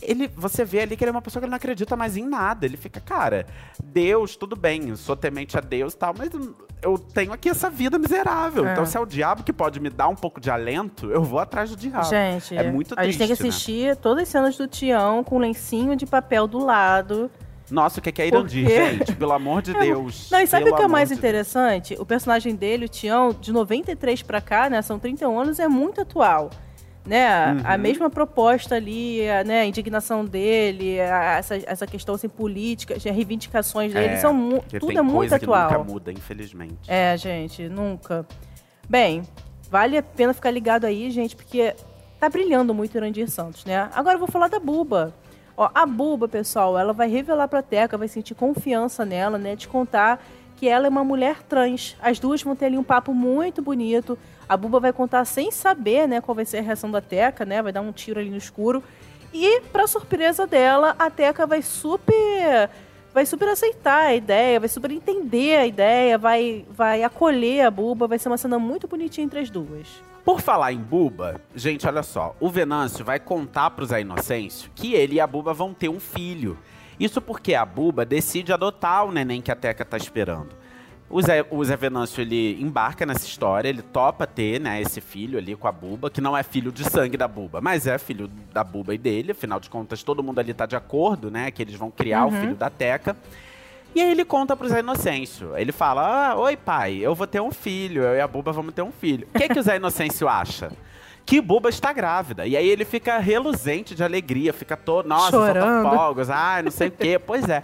Ele, 0.00 0.28
você 0.28 0.64
vê 0.64 0.80
ali 0.80 0.96
que 0.96 1.04
ele 1.04 1.10
é 1.10 1.12
uma 1.12 1.22
pessoa 1.22 1.42
que 1.42 1.48
não 1.48 1.56
acredita 1.56 1.94
mais 1.94 2.16
em 2.16 2.26
nada. 2.26 2.66
Ele 2.66 2.76
fica, 2.76 3.00
cara, 3.00 3.46
Deus, 3.82 4.34
tudo 4.36 4.56
bem, 4.56 4.88
eu 4.88 4.96
sou 4.96 5.14
temente 5.14 5.56
a 5.56 5.60
Deus 5.60 5.92
e 5.92 5.96
tal, 5.96 6.14
mas 6.16 6.30
eu 6.82 6.98
tenho 6.98 7.32
aqui 7.32 7.48
essa 7.48 7.70
vida 7.70 7.98
miserável. 7.98 8.66
É. 8.66 8.72
Então, 8.72 8.84
se 8.84 8.96
é 8.96 9.00
o 9.00 9.06
diabo 9.06 9.44
que 9.44 9.52
pode 9.52 9.78
me 9.78 9.88
dar 9.88 10.08
um 10.08 10.16
pouco 10.16 10.40
de 10.40 10.50
alento, 10.50 11.10
eu 11.10 11.22
vou 11.22 11.38
atrás 11.38 11.70
do 11.70 11.76
diabo. 11.76 12.08
Gente, 12.08 12.56
é 12.56 12.70
muito 12.70 12.94
a 12.98 13.04
gente 13.04 13.18
tem 13.18 13.28
que 13.28 13.36
triste, 13.36 13.42
né? 13.42 13.48
assistir 13.48 13.96
todas 13.96 14.24
as 14.24 14.28
cenas 14.28 14.56
do 14.56 14.66
Tião 14.66 15.22
com 15.22 15.38
lencinho 15.38 15.94
de 15.94 16.04
papel 16.04 16.48
do 16.48 16.58
lado. 16.58 17.30
Nossa, 17.70 18.00
o 18.00 18.02
que 18.02 18.20
é 18.20 18.24
é 18.24 18.28
Irandir, 18.28 18.64
Por 18.64 18.70
quê? 18.70 18.90
gente? 18.90 19.16
Pelo 19.16 19.32
amor 19.32 19.62
de 19.62 19.72
Deus. 19.78 20.28
Não, 20.30 20.40
e 20.40 20.46
sabe 20.46 20.70
o 20.70 20.76
que 20.76 20.82
é 20.82 20.88
mais 20.88 21.08
de 21.08 21.14
interessante? 21.14 21.96
O 21.98 22.04
personagem 22.04 22.54
dele, 22.54 22.84
o 22.84 22.88
Tião, 22.88 23.32
de 23.32 23.52
93 23.52 24.22
pra 24.22 24.40
cá, 24.40 24.68
né? 24.68 24.82
São 24.82 24.98
31 24.98 25.38
anos, 25.38 25.58
é 25.58 25.68
muito 25.68 26.00
atual. 26.00 26.50
Né? 27.04 27.26
A 27.64 27.72
Uhum. 27.74 27.78
mesma 27.78 28.08
proposta 28.08 28.76
ali, 28.76 29.28
a, 29.28 29.42
né? 29.42 29.62
a 29.62 29.66
indignação 29.66 30.24
dele, 30.24 31.00
a- 31.00 31.36
essa, 31.38 31.56
essa 31.66 31.86
questão 31.86 32.14
assim, 32.14 32.28
política, 32.28 32.94
as 32.96 33.02
reivindicações 33.02 33.92
dele, 33.92 34.14
É, 34.14 34.16
são 34.18 34.62
tudo 34.78 34.96
é 34.96 35.02
muito 35.02 35.34
atual. 35.34 35.70
nunca 35.72 35.82
muda, 35.92 36.12
infelizmente. 36.12 36.76
É, 36.86 37.16
gente, 37.16 37.68
nunca. 37.68 38.24
Bem, 38.88 39.22
vale 39.68 39.98
a 39.98 40.02
pena 40.02 40.32
ficar 40.32 40.52
ligado 40.52 40.84
aí, 40.84 41.10
gente, 41.10 41.34
porque 41.34 41.74
tá 42.20 42.28
brilhando 42.28 42.72
muito 42.72 42.94
o 42.94 42.98
Irandir 42.98 43.28
Santos, 43.28 43.64
né? 43.64 43.88
Agora 43.94 44.14
eu 44.14 44.18
vou 44.20 44.28
falar 44.28 44.46
da 44.46 44.60
Buba. 44.60 45.12
Ó, 45.56 45.68
a 45.74 45.84
Buba, 45.84 46.28
pessoal, 46.28 46.78
ela 46.78 46.92
vai 46.92 47.08
revelar 47.08 47.48
pra 47.48 47.62
Teca, 47.62 47.98
vai 47.98 48.06
sentir 48.06 48.34
confiança 48.36 49.04
nela, 49.04 49.38
né? 49.38 49.56
De 49.56 49.66
contar 49.66 50.24
que 50.62 50.68
ela 50.68 50.86
é 50.86 50.88
uma 50.88 51.02
mulher 51.02 51.42
trans. 51.42 51.96
As 52.00 52.20
duas 52.20 52.40
vão 52.40 52.54
ter 52.54 52.66
ali 52.66 52.78
um 52.78 52.84
papo 52.84 53.12
muito 53.12 53.60
bonito. 53.60 54.16
A 54.48 54.56
Buba 54.56 54.78
vai 54.78 54.92
contar 54.92 55.24
sem 55.24 55.50
saber, 55.50 56.06
né, 56.06 56.20
qual 56.20 56.36
vai 56.36 56.44
ser 56.44 56.58
a 56.58 56.62
reação 56.62 56.88
da 56.88 57.00
Teca, 57.00 57.44
né? 57.44 57.60
Vai 57.60 57.72
dar 57.72 57.80
um 57.80 57.90
tiro 57.90 58.20
ali 58.20 58.30
no 58.30 58.36
escuro. 58.36 58.80
E, 59.34 59.60
pra 59.72 59.88
surpresa 59.88 60.46
dela, 60.46 60.94
a 61.00 61.10
Teca 61.10 61.48
vai 61.48 61.62
super 61.62 62.70
vai 63.12 63.26
super 63.26 63.48
aceitar 63.48 64.04
a 64.04 64.14
ideia, 64.14 64.60
vai 64.60 64.68
super 64.68 64.92
entender 64.92 65.56
a 65.56 65.66
ideia, 65.66 66.16
vai, 66.16 66.64
vai 66.70 67.02
acolher 67.02 67.66
a 67.66 67.70
Buba, 67.70 68.06
vai 68.06 68.18
ser 68.20 68.28
uma 68.28 68.38
cena 68.38 68.56
muito 68.56 68.86
bonitinha 68.86 69.24
entre 69.24 69.40
as 69.40 69.50
duas. 69.50 69.88
Por 70.24 70.40
falar 70.40 70.72
em 70.72 70.78
Buba, 70.78 71.40
gente, 71.56 71.88
olha 71.88 72.04
só. 72.04 72.36
O 72.38 72.48
Venâncio 72.48 73.04
vai 73.04 73.18
contar 73.18 73.70
pro 73.70 73.84
Zé 73.84 74.02
Inocêncio 74.02 74.70
que 74.76 74.94
ele 74.94 75.16
e 75.16 75.20
a 75.20 75.26
Buba 75.26 75.52
vão 75.52 75.74
ter 75.74 75.88
um 75.88 75.98
filho. 75.98 76.56
Isso 76.98 77.20
porque 77.20 77.54
a 77.54 77.64
Buba 77.64 78.04
decide 78.04 78.52
adotar 78.52 79.04
o 79.04 79.12
neném 79.12 79.40
que 79.40 79.50
a 79.50 79.56
Teca 79.56 79.84
tá 79.84 79.96
esperando. 79.96 80.50
O 81.08 81.20
Zé, 81.20 81.44
o 81.50 81.62
Zé 81.62 81.76
Venâncio, 81.76 82.22
ele 82.22 82.60
embarca 82.62 83.04
nessa 83.04 83.26
história, 83.26 83.68
ele 83.68 83.82
topa 83.82 84.26
ter, 84.26 84.58
né, 84.58 84.80
esse 84.80 84.98
filho 84.98 85.38
ali 85.38 85.54
com 85.54 85.68
a 85.68 85.72
Buba, 85.72 86.10
que 86.10 86.22
não 86.22 86.34
é 86.34 86.42
filho 86.42 86.72
de 86.72 86.84
sangue 86.84 87.18
da 87.18 87.28
Buba, 87.28 87.60
mas 87.60 87.86
é 87.86 87.98
filho 87.98 88.28
da 88.50 88.64
Buba 88.64 88.94
e 88.94 88.98
dele, 88.98 89.32
afinal 89.32 89.60
de 89.60 89.68
contas, 89.68 90.02
todo 90.02 90.22
mundo 90.22 90.38
ali 90.38 90.54
tá 90.54 90.64
de 90.64 90.74
acordo, 90.74 91.30
né, 91.30 91.50
que 91.50 91.60
eles 91.60 91.74
vão 91.74 91.90
criar 91.90 92.24
o 92.24 92.30
filho 92.30 92.54
da 92.54 92.70
Teca. 92.70 93.14
E 93.94 94.00
aí 94.00 94.10
ele 94.10 94.24
conta 94.24 94.56
pro 94.56 94.66
Zé 94.66 94.80
Inocêncio. 94.80 95.54
Ele 95.54 95.70
fala: 95.70 96.30
ah, 96.30 96.36
Oi, 96.36 96.56
pai, 96.56 96.96
eu 96.96 97.14
vou 97.14 97.26
ter 97.26 97.42
um 97.42 97.50
filho, 97.50 98.02
eu 98.02 98.14
e 98.14 98.20
a 98.22 98.26
Buba 98.26 98.50
vamos 98.50 98.72
ter 98.72 98.80
um 98.80 98.90
filho. 98.90 99.28
O 99.34 99.38
que, 99.38 99.48
que 99.48 99.58
o 99.58 99.62
Zé 99.62 99.76
Inocêncio 99.76 100.26
acha? 100.26 100.72
Que 101.24 101.40
Buba 101.40 101.68
está 101.68 101.92
grávida. 101.92 102.46
E 102.46 102.56
aí 102.56 102.68
ele 102.68 102.84
fica 102.84 103.18
reluzente 103.18 103.94
de 103.94 104.02
alegria, 104.02 104.52
fica 104.52 104.76
todo, 104.76 105.08
nossa, 105.08 105.30
Chorando. 105.30 105.82
solta 105.82 105.96
fogos, 105.96 106.30
ai, 106.30 106.62
não 106.62 106.70
sei 106.70 106.88
o 106.88 106.90
quê. 106.90 107.18
Pois 107.18 107.48
é. 107.48 107.62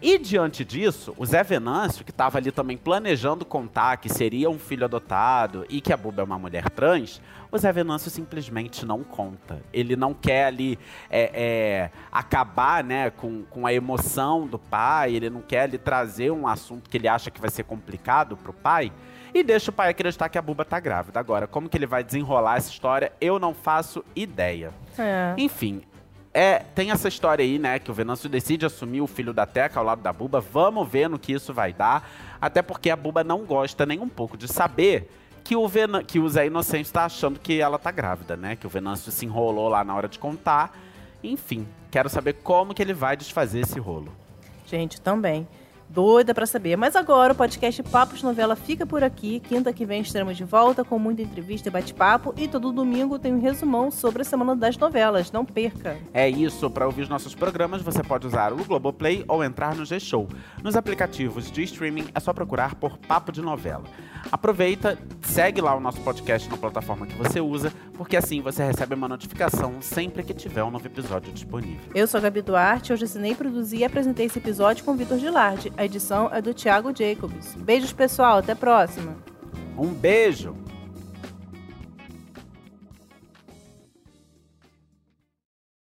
E 0.00 0.18
diante 0.18 0.64
disso, 0.64 1.14
o 1.16 1.24
Zé 1.24 1.42
Venâncio, 1.42 2.04
que 2.04 2.10
estava 2.10 2.38
ali 2.38 2.50
também 2.50 2.76
planejando 2.76 3.44
contar 3.44 3.96
que 3.96 4.08
seria 4.08 4.50
um 4.50 4.58
filho 4.58 4.84
adotado 4.84 5.64
e 5.68 5.80
que 5.80 5.92
a 5.92 5.96
Buba 5.96 6.22
é 6.22 6.24
uma 6.24 6.38
mulher 6.38 6.68
trans, 6.70 7.20
o 7.50 7.58
Zé 7.58 7.72
Venâncio 7.72 8.10
simplesmente 8.10 8.84
não 8.84 9.04
conta. 9.04 9.62
Ele 9.72 9.96
não 9.96 10.12
quer 10.12 10.46
ali 10.46 10.78
é, 11.08 11.30
é, 11.32 11.90
acabar 12.10 12.82
né, 12.82 13.10
com, 13.10 13.44
com 13.44 13.66
a 13.66 13.72
emoção 13.72 14.46
do 14.46 14.58
pai, 14.58 15.14
ele 15.14 15.30
não 15.30 15.40
quer 15.40 15.62
ali 15.62 15.78
trazer 15.78 16.30
um 16.30 16.48
assunto 16.48 16.90
que 16.90 16.96
ele 16.96 17.08
acha 17.08 17.30
que 17.30 17.40
vai 17.40 17.50
ser 17.50 17.64
complicado 17.64 18.36
pro 18.36 18.52
pai. 18.52 18.92
E 19.32 19.42
deixa 19.42 19.70
o 19.70 19.74
pai 19.74 19.90
acreditar 19.90 20.28
que 20.28 20.38
a 20.38 20.42
Buba 20.42 20.64
tá 20.64 20.78
grávida. 20.78 21.18
Agora, 21.18 21.46
como 21.46 21.68
que 21.68 21.76
ele 21.76 21.86
vai 21.86 22.04
desenrolar 22.04 22.56
essa 22.56 22.70
história, 22.70 23.12
eu 23.20 23.38
não 23.38 23.52
faço 23.52 24.04
ideia. 24.14 24.72
É. 24.96 25.34
Enfim, 25.36 25.82
é, 26.34 26.58
tem 26.74 26.90
essa 26.90 27.06
história 27.06 27.44
aí, 27.44 27.60
né, 27.60 27.78
que 27.78 27.92
o 27.92 27.94
Venâncio 27.94 28.28
decide 28.28 28.66
assumir 28.66 29.00
o 29.00 29.06
filho 29.06 29.32
da 29.32 29.46
Teca 29.46 29.78
ao 29.78 29.86
lado 29.86 30.02
da 30.02 30.12
Buba. 30.12 30.40
Vamos 30.40 30.88
ver 30.88 31.08
no 31.08 31.16
que 31.16 31.32
isso 31.32 31.54
vai 31.54 31.72
dar. 31.72 32.10
Até 32.40 32.60
porque 32.60 32.90
a 32.90 32.96
Buba 32.96 33.22
não 33.22 33.44
gosta 33.44 33.86
nem 33.86 34.00
um 34.00 34.08
pouco 34.08 34.36
de 34.36 34.48
saber 34.48 35.08
que 35.44 35.54
o, 35.54 35.68
Venan 35.68 36.02
que 36.02 36.18
o 36.18 36.28
Zé 36.28 36.46
Inocente 36.46 36.92
tá 36.92 37.04
achando 37.04 37.38
que 37.38 37.60
ela 37.60 37.78
tá 37.78 37.92
grávida, 37.92 38.36
né? 38.36 38.56
Que 38.56 38.66
o 38.66 38.70
Venâncio 38.70 39.12
se 39.12 39.24
enrolou 39.24 39.68
lá 39.68 39.84
na 39.84 39.94
hora 39.94 40.08
de 40.08 40.18
contar. 40.18 40.76
Enfim, 41.22 41.68
quero 41.90 42.08
saber 42.08 42.32
como 42.42 42.74
que 42.74 42.82
ele 42.82 42.94
vai 42.94 43.16
desfazer 43.16 43.60
esse 43.60 43.78
rolo. 43.78 44.12
Gente, 44.66 45.00
também. 45.00 45.46
Doida 45.94 46.34
pra 46.34 46.44
saber. 46.44 46.76
Mas 46.76 46.96
agora 46.96 47.32
o 47.32 47.36
podcast 47.36 47.80
Papos 47.84 48.20
Novela 48.20 48.56
fica 48.56 48.84
por 48.84 49.04
aqui. 49.04 49.38
Quinta 49.38 49.72
que 49.72 49.86
vem 49.86 50.00
estaremos 50.00 50.36
de 50.36 50.42
volta 50.42 50.84
com 50.84 50.98
muita 50.98 51.22
entrevista 51.22 51.68
e 51.68 51.70
bate-papo. 51.70 52.34
E 52.36 52.48
todo 52.48 52.72
domingo 52.72 53.16
tem 53.16 53.32
um 53.32 53.40
resumão 53.40 53.92
sobre 53.92 54.22
a 54.22 54.24
semana 54.24 54.56
das 54.56 54.76
novelas. 54.76 55.30
Não 55.30 55.44
perca. 55.44 55.96
É 56.12 56.28
isso, 56.28 56.68
para 56.68 56.84
ouvir 56.84 57.02
os 57.02 57.08
nossos 57.08 57.32
programas 57.32 57.80
você 57.80 58.02
pode 58.02 58.26
usar 58.26 58.52
o 58.52 58.64
Globoplay 58.64 59.24
ou 59.28 59.44
entrar 59.44 59.76
no 59.76 59.84
G-Show. 59.84 60.28
Nos 60.64 60.74
aplicativos 60.74 61.48
de 61.48 61.62
streaming 61.62 62.06
é 62.12 62.18
só 62.18 62.32
procurar 62.32 62.74
por 62.74 62.98
Papo 62.98 63.30
de 63.30 63.40
Novela. 63.40 63.84
Aproveita, 64.30 64.98
segue 65.22 65.60
lá 65.60 65.74
o 65.74 65.80
nosso 65.80 66.00
podcast 66.00 66.48
na 66.48 66.56
plataforma 66.56 67.06
que 67.06 67.14
você 67.16 67.40
usa, 67.40 67.72
porque 67.94 68.16
assim 68.16 68.40
você 68.40 68.64
recebe 68.64 68.94
uma 68.94 69.08
notificação 69.08 69.80
sempre 69.80 70.22
que 70.22 70.34
tiver 70.34 70.62
um 70.62 70.70
novo 70.70 70.86
episódio 70.86 71.32
disponível. 71.32 71.80
Eu 71.94 72.06
sou 72.06 72.18
a 72.18 72.22
Gabi 72.22 72.42
Duarte, 72.42 72.92
hoje 72.92 73.04
assinei, 73.04 73.34
produzi 73.34 73.78
e 73.78 73.84
apresentei 73.84 74.26
esse 74.26 74.38
episódio 74.38 74.84
com 74.84 74.92
o 74.92 74.94
Vitor 74.94 75.18
Gilardi. 75.18 75.72
A 75.76 75.84
edição 75.84 76.28
é 76.32 76.40
do 76.42 76.52
Thiago 76.52 76.92
Jacobs. 76.96 77.54
Beijos, 77.54 77.92
pessoal. 77.92 78.38
Até 78.38 78.52
a 78.52 78.56
próxima. 78.56 79.16
Um 79.76 79.88
beijo! 79.88 80.54